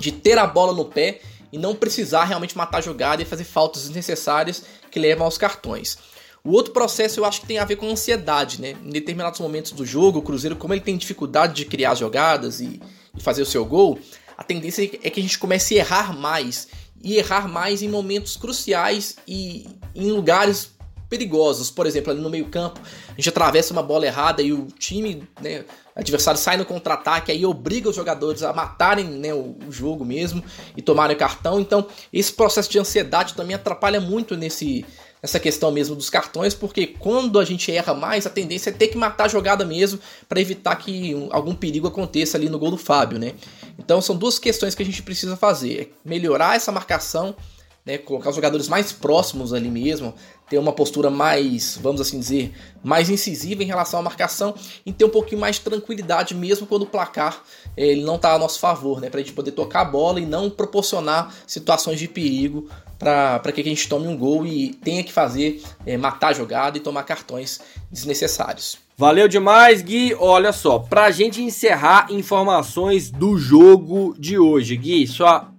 [0.00, 1.20] de ter a bola no pé
[1.52, 5.98] e não precisar realmente matar a jogada e fazer faltas desnecessárias que levam aos cartões.
[6.44, 8.74] O outro processo eu acho que tem a ver com ansiedade, né?
[8.84, 12.80] Em determinados momentos do jogo, o Cruzeiro, como ele tem dificuldade de criar jogadas e,
[13.16, 13.98] e fazer o seu gol,
[14.36, 16.66] a tendência é que a gente comece a errar mais.
[17.04, 20.70] E errar mais em momentos cruciais e em lugares
[21.08, 21.70] perigosos.
[21.70, 25.64] Por exemplo, ali no meio-campo, a gente atravessa uma bola errada e o time, né,
[25.94, 30.42] adversário sai no contra-ataque, aí obriga os jogadores a matarem né, o, o, jogo mesmo
[30.76, 31.60] e tomarem o cartão.
[31.60, 34.86] Então, esse processo de ansiedade também atrapalha muito nesse,
[35.22, 38.88] essa questão mesmo dos cartões, porque quando a gente erra mais, a tendência é ter
[38.88, 42.78] que matar a jogada mesmo para evitar que algum perigo aconteça ali no gol do
[42.78, 43.34] Fábio, né?
[43.78, 47.36] Então são duas questões que a gente precisa fazer: é melhorar essa marcação,
[47.84, 50.14] né, colocar os jogadores mais próximos ali mesmo,
[50.48, 54.54] ter uma postura mais, vamos assim dizer, mais incisiva em relação à marcação
[54.86, 57.42] e ter um pouquinho mais de tranquilidade mesmo quando o placar
[57.76, 60.20] eh, ele não está a nosso favor, né, para a gente poder tocar a bola
[60.20, 62.68] e não proporcionar situações de perigo
[62.98, 66.78] para que a gente tome um gol e tenha que fazer, é, matar a jogada
[66.78, 68.78] e tomar cartões desnecessários.
[68.96, 70.14] Valeu demais, Gui.
[70.14, 75.50] Olha só, pra gente encerrar informações do jogo de hoje, Gui, sua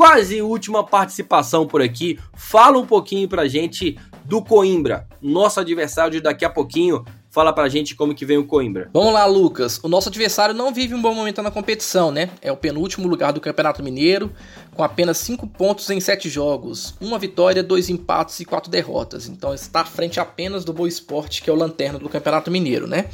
[0.00, 2.18] quase última participação por aqui.
[2.32, 7.68] Fala um pouquinho pra gente do Coimbra, nosso adversário de daqui a pouquinho Fala pra
[7.68, 8.90] gente como que vem o Coimbra.
[8.92, 9.78] Vamos lá, Lucas.
[9.84, 12.28] O nosso adversário não vive um bom momento na competição, né?
[12.42, 14.32] É o penúltimo lugar do Campeonato Mineiro,
[14.74, 16.96] com apenas 5 pontos em 7 jogos.
[17.00, 19.28] Uma vitória, dois empates e quatro derrotas.
[19.28, 22.88] Então está à frente apenas do Boa Esporte, que é o lanterna do Campeonato Mineiro,
[22.88, 23.08] né?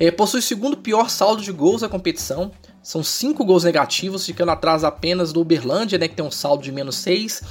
[0.00, 2.50] É, possui o segundo pior saldo de gols da competição.
[2.88, 6.08] São 5 gols negativos, ficando atrás apenas do Uberlândia, né?
[6.08, 7.42] Que tem um saldo de menos 6.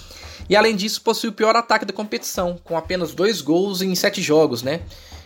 [0.50, 4.20] E além disso, possui o pior ataque da competição, com apenas dois gols em 7
[4.20, 4.82] jogos, né?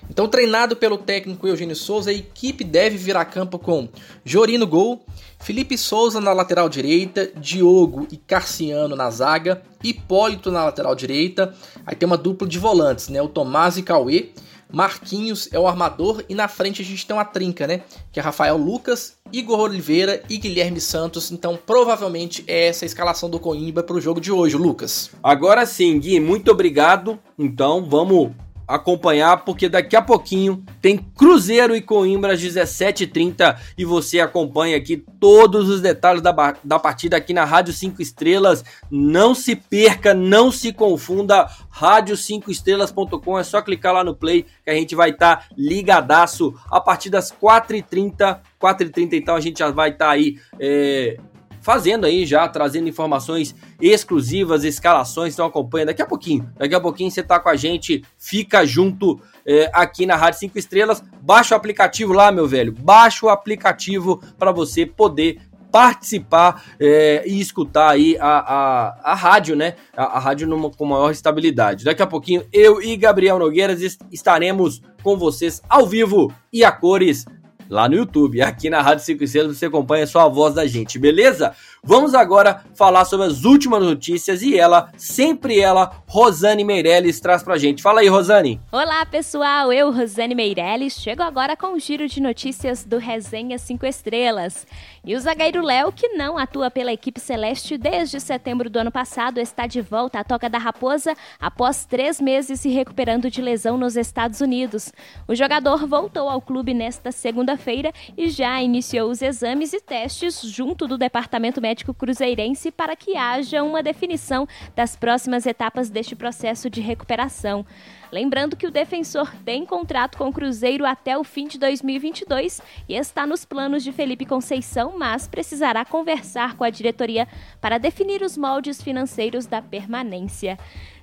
[0.09, 3.87] Então, treinado pelo técnico Eugênio Souza, a equipe deve vir a campo com
[4.25, 5.05] Jorino gol,
[5.39, 11.55] Felipe Souza na lateral direita, Diogo e Carciano na zaga, Hipólito na lateral direita.
[11.85, 13.21] Aí tem uma dupla de volantes, né?
[13.21, 14.31] O Tomás e Cauê.
[14.71, 17.81] Marquinhos é o armador e na frente a gente tem uma trinca, né?
[18.11, 21.31] Que é Rafael Lucas, Igor Oliveira e Guilherme Santos.
[21.31, 25.11] Então, provavelmente é essa a escalação do Coimbra para o jogo de hoje, Lucas.
[25.23, 27.19] Agora sim, Gui, muito obrigado.
[27.37, 28.31] Então, vamos
[28.71, 35.03] acompanhar, porque daqui a pouquinho tem Cruzeiro e Coimbra às 17h30 e você acompanha aqui
[35.19, 38.63] todos os detalhes da, da partida aqui na Rádio 5 Estrelas.
[38.89, 44.73] Não se perca, não se confunda, rádio5estrelas.com, é só clicar lá no play que a
[44.73, 48.39] gente vai estar tá ligadaço a partir das 4h30.
[48.61, 51.17] 4h30 então a gente já vai estar tá aí é,
[51.61, 56.49] fazendo aí já, trazendo informações exclusivas, escalações, então acompanha daqui a pouquinho.
[56.57, 60.57] Daqui a pouquinho você tá com a gente, fica junto é, aqui na Rádio 5
[60.57, 61.03] Estrelas.
[61.21, 62.73] Baixa o aplicativo lá, meu velho.
[62.73, 65.39] Baixa o aplicativo para você poder
[65.71, 69.75] participar é, e escutar aí a, a, a rádio, né?
[69.95, 71.85] A, a rádio numa, com maior estabilidade.
[71.85, 73.79] Daqui a pouquinho, eu e Gabriel Nogueiras
[74.11, 77.25] estaremos com vocês ao vivo e a cores
[77.71, 78.41] lá no YouTube.
[78.41, 81.53] Aqui na Rádio 5 Estrelas você acompanha só a voz da gente, beleza?
[81.83, 87.57] Vamos agora falar sobre as últimas notícias e ela, sempre ela, Rosane Meirelles, traz pra
[87.57, 87.81] gente.
[87.81, 88.61] Fala aí, Rosane.
[88.71, 89.73] Olá, pessoal.
[89.73, 94.67] Eu, Rosane Meirelles, chego agora com o giro de notícias do Resenha 5 Estrelas.
[95.03, 99.39] E o zagueiro Léo, que não atua pela equipe celeste desde setembro do ano passado,
[99.39, 103.95] está de volta à Toca da Raposa após três meses se recuperando de lesão nos
[103.95, 104.93] Estados Unidos.
[105.27, 110.87] O jogador voltou ao clube nesta segunda-feira e já iniciou os exames e testes junto
[110.87, 116.81] do Departamento Médico Cruzeirense para que haja uma definição das próximas etapas deste processo de
[116.81, 117.65] recuperação.
[118.11, 122.95] Lembrando que o defensor tem contrato com o Cruzeiro até o fim de 2022 e
[122.95, 127.25] está nos planos de Felipe Conceição, mas precisará conversar com a diretoria
[127.61, 130.59] para definir os moldes financeiros da permanência.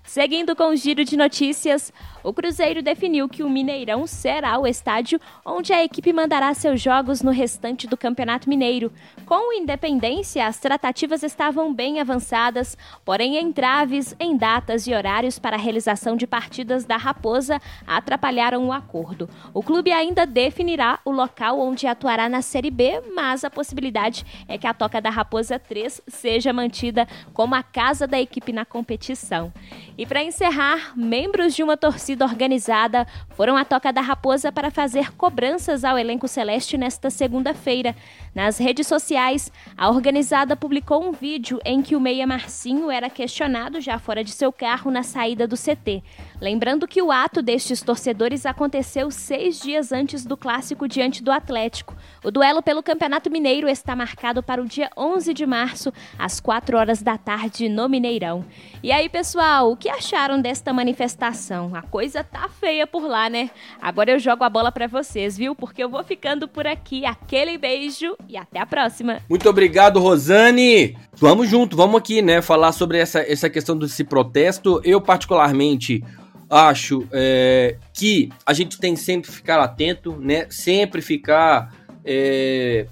[0.08, 1.92] Seguindo com o giro de notícias,
[2.24, 7.20] o Cruzeiro definiu que o Mineirão será o estádio onde a equipe mandará seus jogos
[7.20, 8.90] no restante do Campeonato Mineiro.
[9.26, 15.56] Com o Independência, as tratativas estavam bem avançadas, porém entraves em datas e horários para
[15.56, 19.28] a realização de partidas da Raposa atrapalharam o acordo.
[19.52, 24.56] O clube ainda definirá o local onde atuará na Série B, mas a possibilidade é
[24.56, 29.52] que a Toca da Raposa 3 seja mantida como a casa da equipe na competição.
[29.98, 35.12] E para encerrar, membros de uma torcida organizada foram à Toca da Raposa para fazer
[35.16, 37.96] cobranças ao elenco celeste nesta segunda-feira.
[38.32, 43.80] Nas redes sociais, a organizada publicou um vídeo em que o meia Marcinho era questionado
[43.80, 46.04] já fora de seu carro na saída do CT.
[46.40, 51.96] Lembrando que o ato destes torcedores aconteceu seis dias antes do clássico diante do Atlético.
[52.24, 56.78] O duelo pelo Campeonato Mineiro está marcado para o dia 11 de março, às 4
[56.78, 58.44] horas da tarde, no Mineirão.
[58.84, 61.74] E aí, pessoal, o que acharam desta manifestação?
[61.74, 63.50] A coisa tá feia por lá, né?
[63.82, 65.56] Agora eu jogo a bola para vocês, viu?
[65.56, 67.04] Porque eu vou ficando por aqui.
[67.04, 69.20] Aquele beijo e até a próxima.
[69.28, 70.96] Muito obrigado, Rosane.
[71.14, 74.80] Vamos junto, vamos aqui, né, falar sobre essa, essa questão desse protesto.
[74.84, 76.04] Eu, particularmente,
[76.48, 80.46] acho é, que a gente tem sempre ficar atento, né?
[80.50, 81.74] Sempre ficar
[82.04, 82.86] é,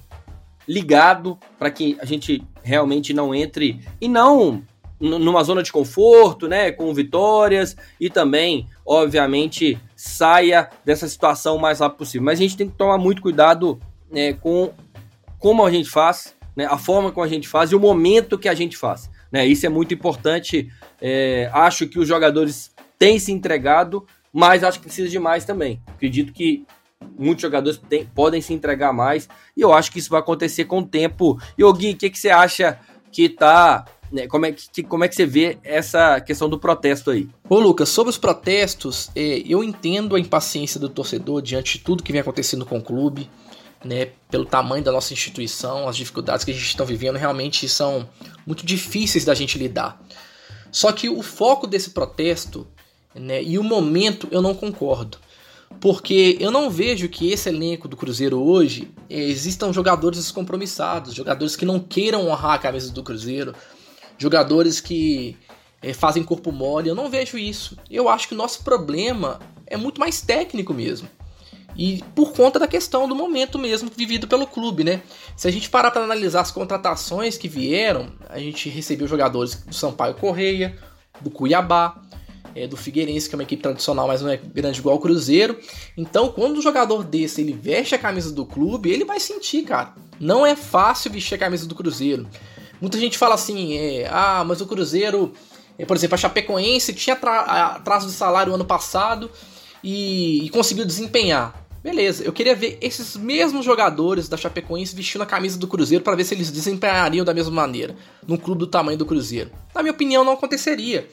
[0.68, 4.62] ligado para que a gente realmente não entre e não
[4.98, 6.72] numa zona de conforto, né?
[6.72, 12.24] Com vitórias e também, obviamente, saia dessa situação o mais rápido possível.
[12.24, 13.78] Mas a gente tem que tomar muito cuidado
[14.10, 14.72] né, com
[15.38, 16.66] como a gente faz, né?
[16.66, 19.10] A forma como a gente faz e o momento que a gente faz.
[19.30, 19.46] Né?
[19.46, 20.70] Isso é muito importante.
[21.00, 25.80] É, acho que os jogadores tem se entregado, mas acho que precisa de mais também.
[25.86, 26.66] Acredito que
[27.18, 30.80] muitos jogadores tem, podem se entregar mais e eu acho que isso vai acontecer com
[30.80, 31.40] o tempo.
[31.56, 32.78] E o Gui, o que, que você acha
[33.10, 33.86] que tá.
[34.12, 37.28] Né, como, é que, como é que você vê essa questão do protesto aí?
[37.48, 42.04] Ô Lucas, sobre os protestos, é, eu entendo a impaciência do torcedor diante de tudo
[42.04, 43.28] que vem acontecendo com o clube,
[43.84, 48.08] né, pelo tamanho da nossa instituição, as dificuldades que a gente está vivendo realmente são
[48.46, 50.00] muito difíceis da gente lidar.
[50.70, 52.66] Só que o foco desse protesto
[53.18, 53.42] né?
[53.42, 55.18] E o momento eu não concordo.
[55.80, 61.54] Porque eu não vejo que esse elenco do Cruzeiro hoje é, existam jogadores descompromissados, jogadores
[61.54, 63.54] que não queiram honrar a camisa do Cruzeiro,
[64.16, 65.36] jogadores que
[65.82, 66.88] é, fazem corpo mole.
[66.88, 67.76] Eu não vejo isso.
[67.90, 71.08] Eu acho que o nosso problema é muito mais técnico mesmo.
[71.76, 75.02] E por conta da questão do momento mesmo vivido pelo clube, né?
[75.36, 79.74] Se a gente parar para analisar as contratações que vieram, a gente recebeu jogadores do
[79.74, 80.78] Sampaio Correia,
[81.20, 82.00] do Cuiabá,
[82.56, 85.58] é, do Figueirense, que é uma equipe tradicional, mas não é grande igual o Cruzeiro.
[85.96, 89.94] Então, quando um jogador desse ele veste a camisa do clube, ele vai sentir, cara.
[90.18, 92.26] Não é fácil vestir a camisa do Cruzeiro.
[92.80, 95.32] Muita gente fala assim, é, ah, mas o Cruzeiro,
[95.78, 99.30] é, por exemplo, a Chapecoense tinha atraso de salário ano passado
[99.84, 101.66] e, e conseguiu desempenhar.
[101.82, 106.16] Beleza, eu queria ver esses mesmos jogadores da Chapecoense vestindo a camisa do Cruzeiro para
[106.16, 107.94] ver se eles desempenhariam da mesma maneira,
[108.26, 109.52] num clube do tamanho do Cruzeiro.
[109.72, 111.08] Na minha opinião, não aconteceria.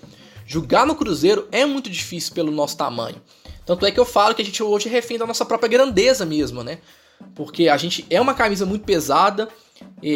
[0.45, 3.21] Jogar no Cruzeiro é muito difícil pelo nosso tamanho.
[3.65, 6.25] Tanto é que eu falo que a gente hoje é refém da nossa própria grandeza
[6.25, 6.79] mesmo, né?
[7.33, 9.47] Porque a gente é uma camisa muito pesada,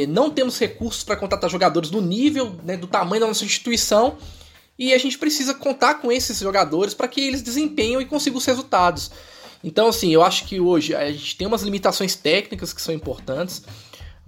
[0.09, 4.17] não temos recursos para contratar jogadores do nível, né, do tamanho da nossa instituição,
[4.77, 8.45] e a gente precisa contar com esses jogadores para que eles desempenhem e consigam os
[8.45, 9.09] resultados.
[9.63, 13.63] Então, assim, eu acho que hoje a gente tem umas limitações técnicas que são importantes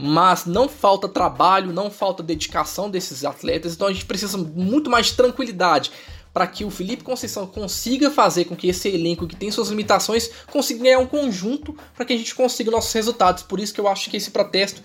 [0.01, 5.07] mas não falta trabalho, não falta dedicação desses atletas, então a gente precisa muito mais
[5.07, 5.91] de tranquilidade
[6.33, 10.29] para que o Felipe Conceição consiga fazer com que esse elenco que tem suas limitações
[10.49, 13.43] consiga ganhar um conjunto para que a gente consiga nossos resultados.
[13.43, 14.81] Por isso que eu acho que esse protesto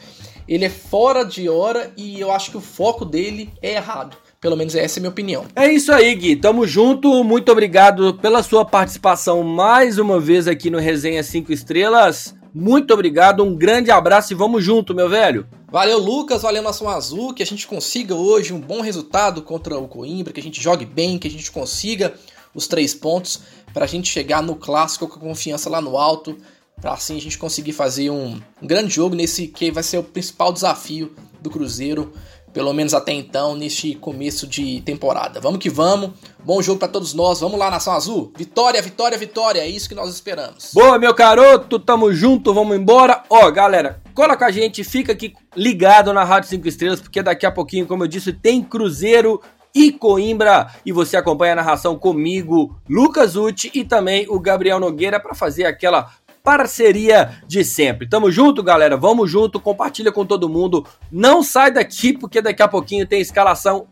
[0.49, 4.17] ele é fora de hora e eu acho que o foco dele é errado.
[4.41, 5.47] Pelo menos essa é a minha opinião.
[5.55, 6.35] É isso aí, Gui.
[6.35, 7.23] Tamo junto.
[7.23, 12.35] Muito obrigado pela sua participação mais uma vez aqui no Resenha 5 Estrelas.
[12.57, 15.45] Muito obrigado, um grande abraço e vamos junto, meu velho.
[15.73, 19.89] Valeu, Lucas, valeu Nação Azul, que a gente consiga hoje um bom resultado contra o
[19.89, 22.15] Coimbra, que a gente jogue bem, que a gente consiga
[22.55, 23.41] os três pontos
[23.73, 26.39] para a gente chegar no clássico com confiança lá no alto,
[26.81, 30.05] para assim a gente conseguir fazer um, um grande jogo nesse que vai ser o
[30.05, 32.13] principal desafio do Cruzeiro
[32.55, 35.41] pelo menos até então, neste começo de temporada.
[35.41, 36.13] Vamos que vamos.
[36.45, 37.41] Bom jogo para todos nós.
[37.41, 38.33] Vamos lá, Nação Azul.
[38.37, 39.61] Vitória, vitória, vitória.
[39.61, 40.71] É isso que nós esperamos.
[40.73, 41.81] Boa, meu caroto.
[41.81, 42.55] Tamo junto.
[42.55, 43.25] Vamos embora.
[43.29, 44.85] Ó, galera, cola com a gente.
[44.85, 48.63] Fica aqui ligado na Rádio 5 Estrelas, porque daqui a pouquinho, como eu disse, tem
[48.63, 49.43] Cruzeiro
[49.75, 50.71] e Coimbra.
[50.87, 55.65] E você acompanha a narração comigo, Lucas Uti e também o Gabriel Nogueira para fazer
[55.65, 56.09] aquela
[56.45, 58.07] parceria de sempre.
[58.07, 58.99] Tamo junto, galera.
[58.99, 60.87] Vamos junto, compartilha com todo mundo.
[61.11, 63.87] Não sai daqui porque daqui a pouquinho tem escalação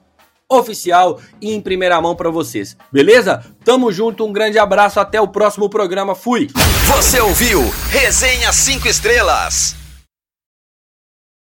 [0.49, 2.77] oficial e em primeira mão para vocês.
[2.93, 3.43] Beleza?
[3.65, 6.15] Tamo junto, um grande abraço, até o próximo programa.
[6.15, 6.49] Fui.
[6.95, 9.82] Você ouviu Resenha 5 Estrelas.